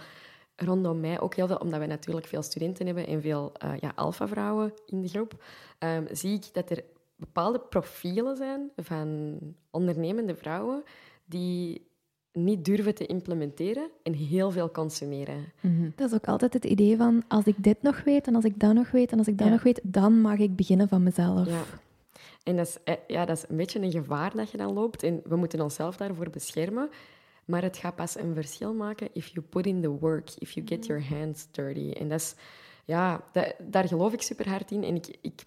[0.64, 3.92] rondom mij, ook heel veel, omdat we natuurlijk veel studenten hebben en veel uh, ja,
[3.94, 5.44] alfa-vrouwen in de groep,
[5.78, 6.84] um, zie ik dat er
[7.16, 9.38] bepaalde profielen zijn van
[9.70, 10.82] ondernemende vrouwen
[11.24, 11.86] die
[12.32, 15.52] niet durven te implementeren en heel veel consumeren.
[15.60, 15.90] Mhm.
[15.96, 18.58] Dat is ook altijd het idee van, als ik dit nog weet en als ik
[18.60, 19.52] dat nog weet en als ik dat Ja.
[19.52, 21.46] nog weet, dan mag ik beginnen van mezelf.
[21.46, 21.62] Ja.
[22.42, 25.02] En dat is, eh, ja, dat is een beetje een gevaar dat je dan loopt.
[25.02, 26.88] En we moeten onszelf daarvoor beschermen.
[27.48, 30.66] Maar het gaat pas een verschil maken if you put in the work, if you
[30.66, 31.90] get your hands dirty.
[31.92, 32.34] En dat is,
[32.84, 34.84] ja, dat- daar geloof ik super hard in.
[34.84, 35.42] En ik, ik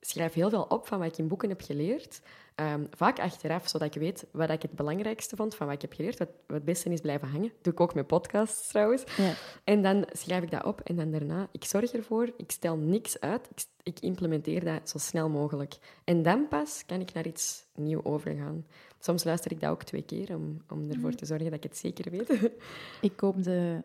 [0.00, 2.20] schrijf heel veel op van wat ik in boeken heb geleerd.
[2.54, 5.92] Ehm, vaak achteraf, zodat ik weet wat ik het belangrijkste vond van wat ik heb
[5.92, 7.52] geleerd, wat, wat het beste is blijven hangen.
[7.62, 9.02] doe ik ook met podcasts trouwens.
[9.16, 9.32] Ja.
[9.64, 13.20] En dan schrijf ik dat op en dan daarna, ik zorg ervoor, ik stel niks
[13.20, 15.78] uit, ik, ik implementeer dat zo snel mogelijk.
[16.04, 18.66] En dan pas kan ik naar iets nieuw overgaan.
[19.02, 21.76] Soms luister ik dat ook twee keer om, om ervoor te zorgen dat ik het
[21.76, 22.50] zeker weet.
[23.00, 23.82] Ik koop de,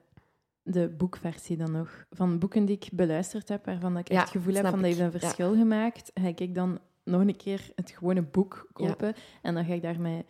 [0.64, 2.06] de boekversie dan nog.
[2.12, 4.80] Van boeken die ik beluisterd heb, waarvan ik echt Ja, het gevoel heb van dat
[4.80, 4.86] ik.
[4.86, 5.20] heeft een Ja.
[5.20, 9.14] verschil gemaakt, ga ik dan nog een keer het gewone boek kopen.
[9.42, 10.26] En dan ga ik daarmee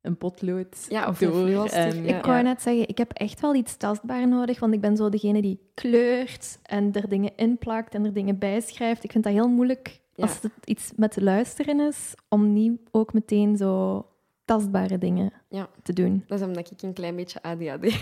[0.00, 1.66] een potlood Ja, of door.
[1.68, 2.18] en, ja.
[2.18, 5.08] Ik wou net zeggen, ik heb echt wel iets tastbaar nodig, want ik ben zo
[5.08, 9.04] degene die kleurt en er dingen inplakt en er dingen bijschrijft.
[9.04, 10.22] Ik vind dat heel moeilijk Ja.
[10.22, 14.06] als het iets met te luisteren is, om niet ook meteen zo
[14.46, 15.68] tastbare dingen Ja.
[15.82, 16.24] te doen.
[16.26, 17.84] Dat is omdat ik een klein beetje ADHD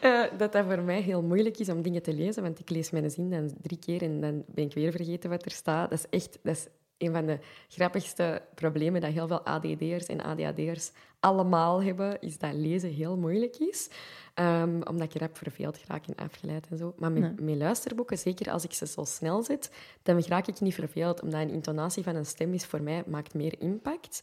[0.00, 2.90] Eh, dat dat voor mij heel moeilijk is om dingen te lezen, want ik lees
[2.90, 5.90] mijn zin dan drie keer en dan ben ik weer vergeten wat er staat.
[5.90, 6.66] Dat is echt dat is
[6.98, 7.38] een van de
[7.68, 10.90] grappigste problemen dat heel veel ADD'ers en ADHD'ers
[11.20, 13.88] allemaal hebben, is dat lezen heel moeilijk is.
[14.34, 16.94] Ehm, omdat ik rap verveeld raak en afgeleid en zo.
[16.96, 17.46] Maar met, Nee.
[17.50, 19.70] met luisterboeken, zeker als ik ze zo snel zet,
[20.02, 23.34] dan raak ik niet verveeld, omdat een intonatie van een stem is voor mij maakt
[23.34, 24.22] meer impact.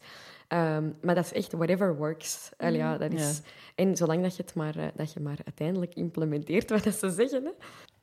[0.50, 2.52] Ehm, maar dat is echt whatever works.
[2.58, 3.42] Allee, ja, dat is...
[3.76, 7.10] En zolang dat je het maar, eh, dat je maar uiteindelijk implementeert wat dat ze
[7.10, 7.44] zeggen.
[7.46, 7.52] Hè.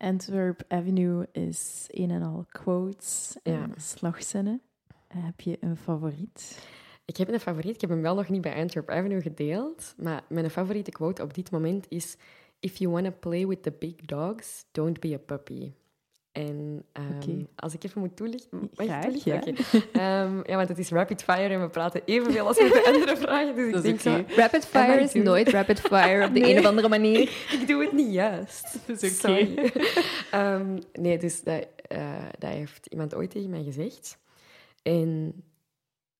[0.06, 3.68] Antwerp Avenue is een en al quotes en Ja.
[3.76, 4.60] slagzinnen.
[5.08, 6.68] Heb je een favoriet?
[7.04, 7.74] Ik heb een favoriet.
[7.74, 9.94] Ik heb hem wel nog niet bij Antwerp Avenue gedeeld.
[9.96, 12.16] Maar mijn favoriete quote op dit moment is...
[12.60, 15.72] If you want to play with the big dogs, don't be a puppy.
[16.36, 18.58] En ehm, als ik even moet toelichten...
[18.60, 19.32] Mag ik Graag, toelichten?
[19.32, 19.38] ja.
[19.38, 19.52] Oké.
[19.92, 23.16] Ehm, ja, want het is rapid fire en we praten evenveel als met de andere
[23.26, 23.54] vragen.
[23.54, 26.52] Dus ik denk zo, Rapid fire is nooit rapid fire op de Nee.
[26.52, 27.20] een of andere manier.
[27.60, 28.78] ik doe het niet juist.
[28.86, 29.18] Dat is oké.
[29.20, 29.72] Sorry.
[30.30, 34.18] Ehm, nee, dus dat, eh, dat heeft iemand ooit tegen mij gezegd.
[34.82, 35.42] En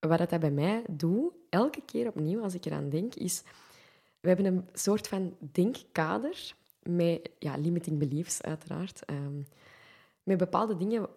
[0.01, 3.43] wat dat bij mij doet, elke keer opnieuw als ik eraan denk, is...
[4.21, 9.05] We hebben een soort van denkkader met ja, limiting beliefs, uiteraard.
[9.05, 9.41] ehm,
[10.27, 11.09] met bepaalde dingen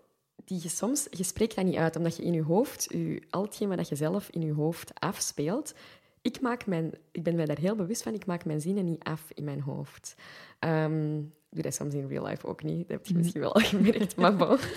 [0.46, 1.08] die je soms...
[1.10, 2.86] Je spreekt dat niet uit, omdat je in je hoofd...
[2.90, 5.74] Je, al hetgeen wat je zelf in je hoofd afspeelt...
[6.22, 9.04] Ik, maak mijn, ik ben mij daar heel bewust van, ik maak mijn zinnen niet
[9.04, 10.16] af in mijn hoofd.
[10.60, 13.54] Ehm, ik doe dat soms in real life ook niet, dat heb je misschien wel
[13.54, 14.58] al gemerkt, maar bon.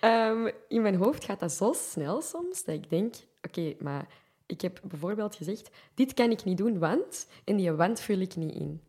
[0.00, 4.08] Ehm, in mijn hoofd gaat dat zo snel soms, dat ik denk, oké, maar
[4.46, 7.26] ik heb bijvoorbeeld gezegd, dit kan ik niet doen, want...
[7.44, 8.80] En die want vul ik niet in,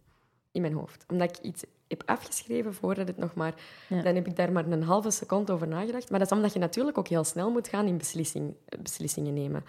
[0.52, 1.06] in mijn hoofd.
[1.08, 3.54] Omdat ik iets heb afgeschreven voordat het nog maar...
[3.88, 4.02] Ja.
[4.02, 6.10] Dan heb ik daar maar een halve seconde over nagedacht.
[6.10, 9.64] Maar dat is omdat je natuurlijk ook heel snel moet gaan in beslissing, beslissingen nemen.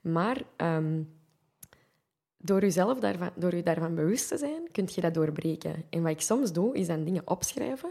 [0.00, 0.42] Maar...
[0.56, 1.02] ehm,
[2.38, 5.84] door jezelf daarvan, door je daarvan bewust te zijn, kun je dat doorbreken.
[5.90, 7.90] En wat ik soms doe, is dan dingen opschrijven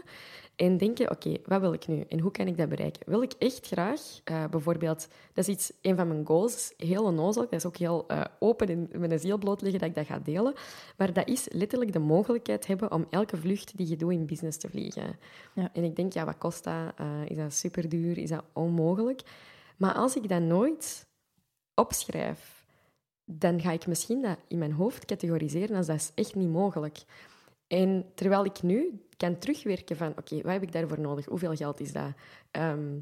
[0.56, 3.10] en denken, oké, wat wil ik nu en hoe kan ik dat bereiken?
[3.10, 7.42] Wil ik echt graag, eh, bijvoorbeeld, dat is iets, een van mijn goals, heel onnozel,
[7.42, 10.18] dat is ook heel eh, open en met een ziel blootleggen dat ik dat ga
[10.18, 10.54] delen,
[10.96, 14.58] maar dat is letterlijk de mogelijkheid hebben om elke vlucht die je doet in business
[14.58, 15.18] te vliegen.
[15.54, 15.70] Ja.
[15.72, 16.92] En ik denk, ja, wat kost dat?
[16.96, 18.18] Eh, is dat super duur?
[18.18, 19.20] Is dat onmogelijk?
[19.76, 21.06] Maar als ik dat nooit
[21.74, 22.64] opschrijf,
[23.24, 27.02] dan ga ik misschien dat in mijn hoofd categoriseren als dat is echt niet mogelijk.
[27.66, 31.24] En terwijl ik nu kan terugwerken van, oké, wat heb ik daarvoor nodig?
[31.24, 32.12] Hoeveel geld is dat?
[32.50, 32.98] Ehm,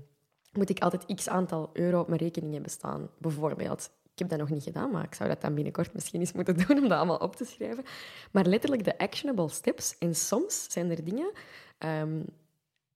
[0.53, 3.91] moet ik altijd x aantal euro op mijn rekening hebben staan, bijvoorbeeld?
[4.13, 6.57] Ik heb dat nog niet gedaan, maar ik zou dat dan binnenkort misschien eens moeten
[6.67, 7.85] doen om dat allemaal op te schrijven.
[8.31, 9.99] Maar letterlijk de actionable steps.
[9.99, 11.33] En soms zijn er dingen...
[11.79, 12.21] ehm,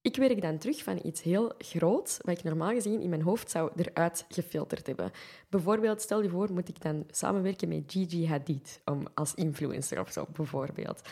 [0.00, 3.50] ik werk dan terug van iets heel groot, wat ik normaal gezien in mijn hoofd
[3.50, 5.10] zou eruit gefilterd hebben.
[5.48, 10.12] Bijvoorbeeld, stel je voor, moet ik dan samenwerken met Gigi Hadid om, als influencer of
[10.12, 11.08] zo, bijvoorbeeld.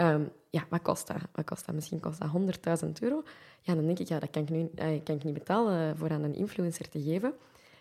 [0.00, 1.16] Ehm, ja, wat kost dat?
[1.32, 1.74] Wat kost dat?
[1.74, 2.30] Misschien kost dat
[2.84, 3.22] 100.000 euro.
[3.60, 6.10] Ja, dan denk ik, ja, dat kan ik, nu, eh, kan ik niet betalen voor
[6.10, 7.34] aan een influencer te geven.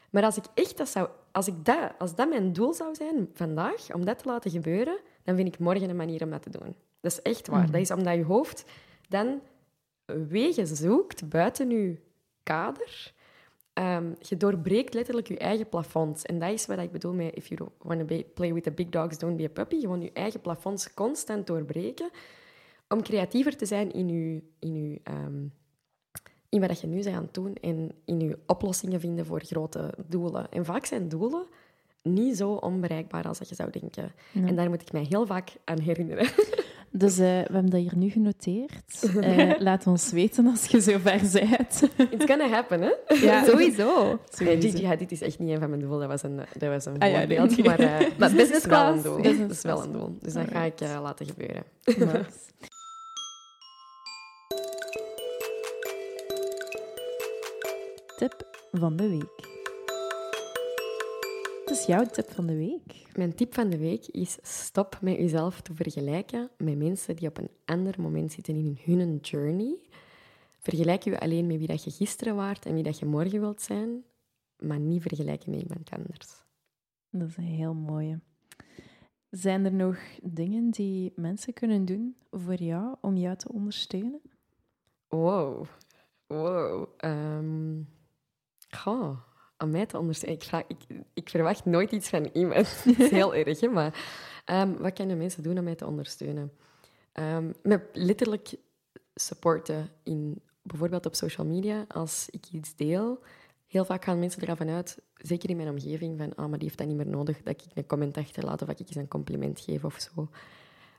[0.09, 1.09] Maar als ik echt dat zou...
[1.32, 4.99] Als, ik dat, als dat mijn doel zou zijn vandaag, om dat te laten gebeuren,
[5.24, 6.76] dan vind ik morgen een manier om dat te doen.
[6.99, 7.72] Dat is echt waar.
[7.72, 8.65] Dat is omdat je hoofd
[9.09, 9.41] dan
[10.05, 11.95] wegen zoekt buiten je
[12.43, 13.13] kader.
[13.80, 16.23] Ehm, je doorbreekt letterlijk je eigen plafonds.
[16.23, 18.89] En dat is wat ik bedoel met if you want to play with the big
[18.89, 19.80] dogs, don't be a puppy.
[19.80, 22.09] Gewoon je eigen plafonds constant doorbreken
[22.88, 25.47] om creatiever te zijn in je, in je, ehm,
[26.49, 30.51] in wat je nu bent aan doen en in je oplossingen vinden voor grote doelen.
[30.51, 31.45] En vaak zijn doelen
[32.03, 34.11] niet zo onbereikbaar als dat je zou denken.
[34.33, 36.27] En daar moet ik mij heel vaak aan herinneren.
[36.91, 38.83] Dus eh, we hebben dat hier nu genoteerd.
[39.21, 41.81] Eh, laat ons weten als je zover bent.
[42.11, 42.91] It's gonna happen, hè?
[43.27, 44.19] Ja, Sowieso.
[44.31, 45.99] Gigi, ja, dit is echt niet een van mijn doelen.
[45.99, 47.63] Dat was een, dat was een Ah ja, nee.
[47.63, 49.37] Maar, eh, Maar business business is wel een class.
[49.37, 49.87] Dat is wel class.
[49.87, 50.17] een doel.
[50.21, 51.63] Dus dat ga ik eh, laten gebeuren.
[51.85, 52.29] Nice.
[58.17, 59.48] Tip van de week.
[61.70, 63.15] Wat is jouw tip van de week?
[63.15, 67.38] Mijn tip van de week is stop met jezelf te vergelijken met mensen die op
[67.38, 69.80] een ander moment zitten in hun journey.
[70.59, 73.61] Vergelijk je alleen met wie dat je gisteren waart en wie dat je morgen wilt
[73.61, 74.03] zijn,
[74.59, 76.43] maar niet vergelijken met iemand anders.
[77.09, 78.20] Dat is een heel mooie.
[79.30, 84.22] Zijn er nog dingen die mensen kunnen doen voor jou om jou te ondersteunen?
[85.07, 85.65] Wow.
[86.28, 86.88] Wow.
[86.97, 87.82] Ehm
[88.70, 89.17] goh,
[89.60, 90.64] om mij te ondersteunen.
[90.68, 90.78] Ik,
[91.14, 92.82] ik, verwacht nooit iets van iemand.
[92.86, 93.68] Dat is heel erg, hè?
[93.68, 94.05] Maar
[94.45, 96.51] ehm, wat kunnen mensen doen om mij te ondersteunen?
[97.62, 98.55] Met letterlijk
[99.16, 101.86] supporten in bijvoorbeeld op social media.
[101.88, 103.24] Als ik iets deel,
[103.68, 106.78] heel vaak gaan mensen ervan uit, zeker in mijn omgeving, van ah, maar die heeft
[106.78, 109.60] dat niet meer nodig, dat ik een comment achterlaat of dat ik eens een compliment
[109.60, 110.30] geef of zo.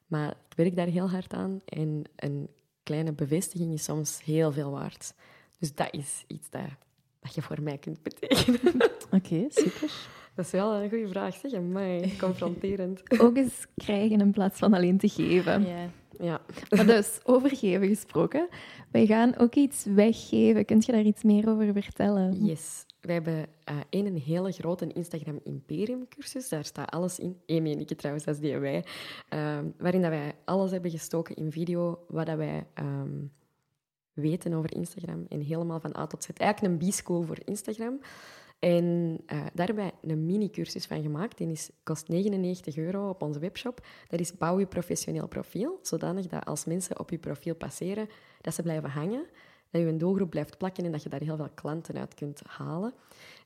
[0.07, 2.49] Maar ik werk daar heel hard aan en een
[2.83, 5.15] kleine bevestiging is soms heel veel waard.
[5.59, 6.69] Dus dat is iets dat,
[7.21, 8.61] dat je voor mij kunt betekenen.
[9.17, 10.09] Oké, super.
[10.35, 12.01] Dat is wel een goede vraag, zeg maar.
[12.19, 13.03] Confronterend.
[13.23, 15.67] Ook eens krijgen in plaats van alleen te geven.
[15.67, 15.91] Ja.
[16.21, 16.41] Ja.
[16.69, 18.49] Maar dus, over geven gesproken.
[18.91, 20.65] Wij gaan ook iets weggeven.
[20.65, 22.45] Kunt je daar iets meer over vertellen?
[22.45, 22.85] Yes.
[23.01, 26.49] Wij hebben eh één een hele grote Instagram Imperium cursus.
[26.49, 27.37] Daar staat alles in.
[27.47, 28.85] Amy en ik trouwens, dat is die wij.
[29.29, 33.19] Ehm, waarin dat wij alles hebben gestoken in video, wat dat wij ehm,
[34.21, 35.27] weten over Instagram.
[35.29, 36.29] En helemaal van A tot Z.
[36.37, 38.01] Eigenlijk een B-school voor Instagram.
[38.61, 41.39] En eh, daar hebben wij een mini-cursus van gemaakt.
[41.39, 43.87] Die is, kost 99 euro op onze webshop.
[44.09, 48.09] Dat is bouw je professioneel profiel, zodanig dat als mensen op je profiel passeren,
[48.41, 49.27] dat ze blijven hangen,
[49.71, 52.43] dat je een doelgroep blijft plakken en dat je daar heel veel klanten uit kunt
[52.47, 52.95] halen.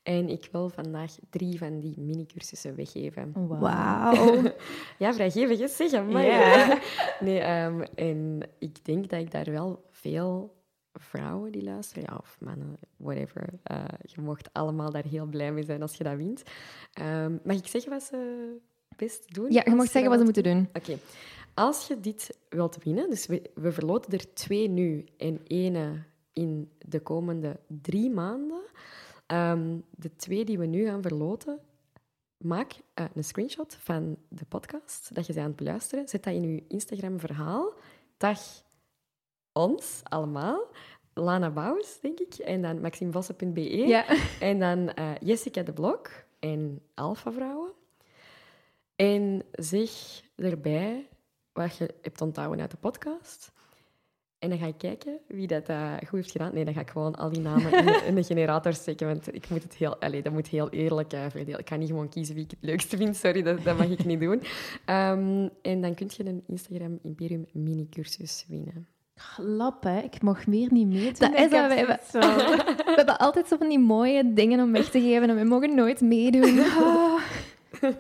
[0.03, 3.33] En ik wil vandaag drie van die mini-cursussen weggeven.
[3.49, 4.43] Wauw.
[4.99, 6.83] Ja, vrijgevig is zeg maar.
[7.21, 10.55] Nee, ehm, en ik denk dat ik daar wel veel
[10.95, 13.49] vrouwen die luisteren, ja, of mannen, whatever.
[13.63, 16.43] eh, je mocht allemaal daar heel blij mee zijn als je dat wint.
[16.93, 18.57] Ehm, mag ik zeggen wat ze
[18.97, 19.53] best doen?
[19.53, 20.69] Ja, je mag zeggen wat ze moeten doen.
[20.73, 20.99] Oké.
[21.55, 26.71] Als je dit wilt winnen, dus we, we verloten er twee nu en ene in
[26.79, 28.63] de komende drie maanden.
[29.27, 31.59] Ehm, de twee die we nu gaan verloten,
[32.37, 36.09] maak eh, een screenshot van de podcast dat je ze aan het beluisteren.
[36.09, 37.73] Zet dat in je Instagram-verhaal.
[38.17, 38.39] Tag
[39.55, 40.67] ons allemaal.
[41.15, 42.35] Lana Bouws, denk ik.
[42.35, 43.87] En dan maximevossen.be.
[43.87, 44.05] Ja.
[44.41, 47.73] En dan eh, Jessica de Blok en Alpha Vrouwen.
[48.97, 49.91] En zeg
[50.37, 51.09] erbij
[51.53, 53.53] wat je hebt onthouden uit de podcast.
[54.39, 56.55] En dan ga ik kijken wie dat eh, goed heeft gedaan.
[56.55, 59.07] Nee, dan ga ik gewoon al die namen in de, in de generator steken.
[59.07, 61.61] Want ik moet het heel, allez, dat moet heel eerlijk eh, verdelen.
[61.61, 63.17] Ik kan niet gewoon kiezen wie ik het leukste vind.
[63.17, 64.43] Sorry, dat, dat mag ik niet doen.
[64.85, 68.89] Ehm, en dan kun je een Instagram Imperium mini-cursus winnen.
[69.37, 69.99] Lap, hè.
[69.99, 71.15] Ik mag meer niet meedoen.
[71.19, 72.47] Dat is Ik heb wat wij- zoiets van-
[72.77, 75.75] We hebben altijd zo van die mooie dingen om weg te geven en we mogen
[75.75, 76.59] nooit meedoen.
[76.61, 77.21] Ah.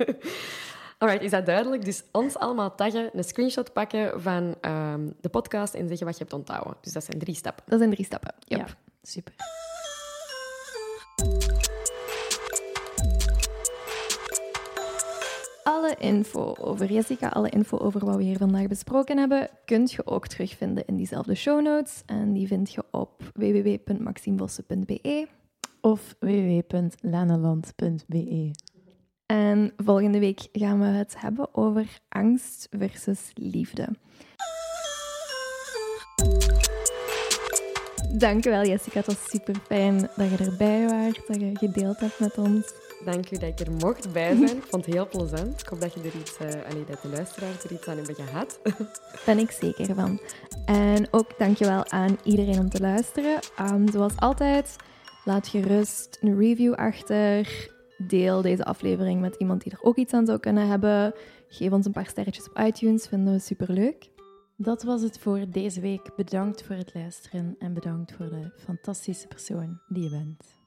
[0.99, 1.85] Alright, is dat duidelijk?
[1.85, 6.23] Dus ons allemaal taggen, een screenshot pakken van ehm, de podcast en zeggen wat je
[6.23, 6.75] hebt onthouden.
[6.81, 7.65] Dus dat zijn drie stappen.
[7.67, 8.35] Dat zijn drie stappen.
[8.39, 8.59] Yep.
[8.59, 8.67] Ja,
[9.03, 9.33] super.
[15.65, 20.07] Alle info over Jessica, alle info over wat we hier vandaag besproken hebben, kunt je
[20.07, 22.03] ook terugvinden in diezelfde show notes.
[22.07, 25.27] En die vind je op www.maximvossen.be.
[25.81, 28.51] Of www.laneland.be.
[29.27, 33.89] En volgende week gaan we het hebben over angst versus liefde.
[38.19, 42.39] Dankjewel Jessica, het was super fijn dat je erbij was, dat je gedeeld hebt met
[42.39, 42.84] ons.
[43.05, 44.57] Dank u dat ik er mocht bij zijn.
[44.57, 45.61] Ik vond het heel plezant.
[45.61, 48.15] Ik hoop dat je er iets, eh allee, dat de luisteraars er iets aan hebben
[48.15, 48.61] gehad.
[49.27, 50.21] ben ik zeker van.
[50.65, 53.39] En ook dankjewel aan iedereen om te luisteren.
[53.57, 54.77] Ehm, zoals altijd,
[55.25, 57.73] laat gerust een review achter.
[57.99, 61.15] Deel deze aflevering met iemand die er ook iets aan zou kunnen hebben.
[61.49, 64.12] Geef ons een paar sterretjes op iTunes, vinden we superleuk.
[64.57, 66.16] Dat was het voor deze week.
[66.16, 70.64] Bedankt voor het luisteren en bedankt voor de fantastische persoon die je bent.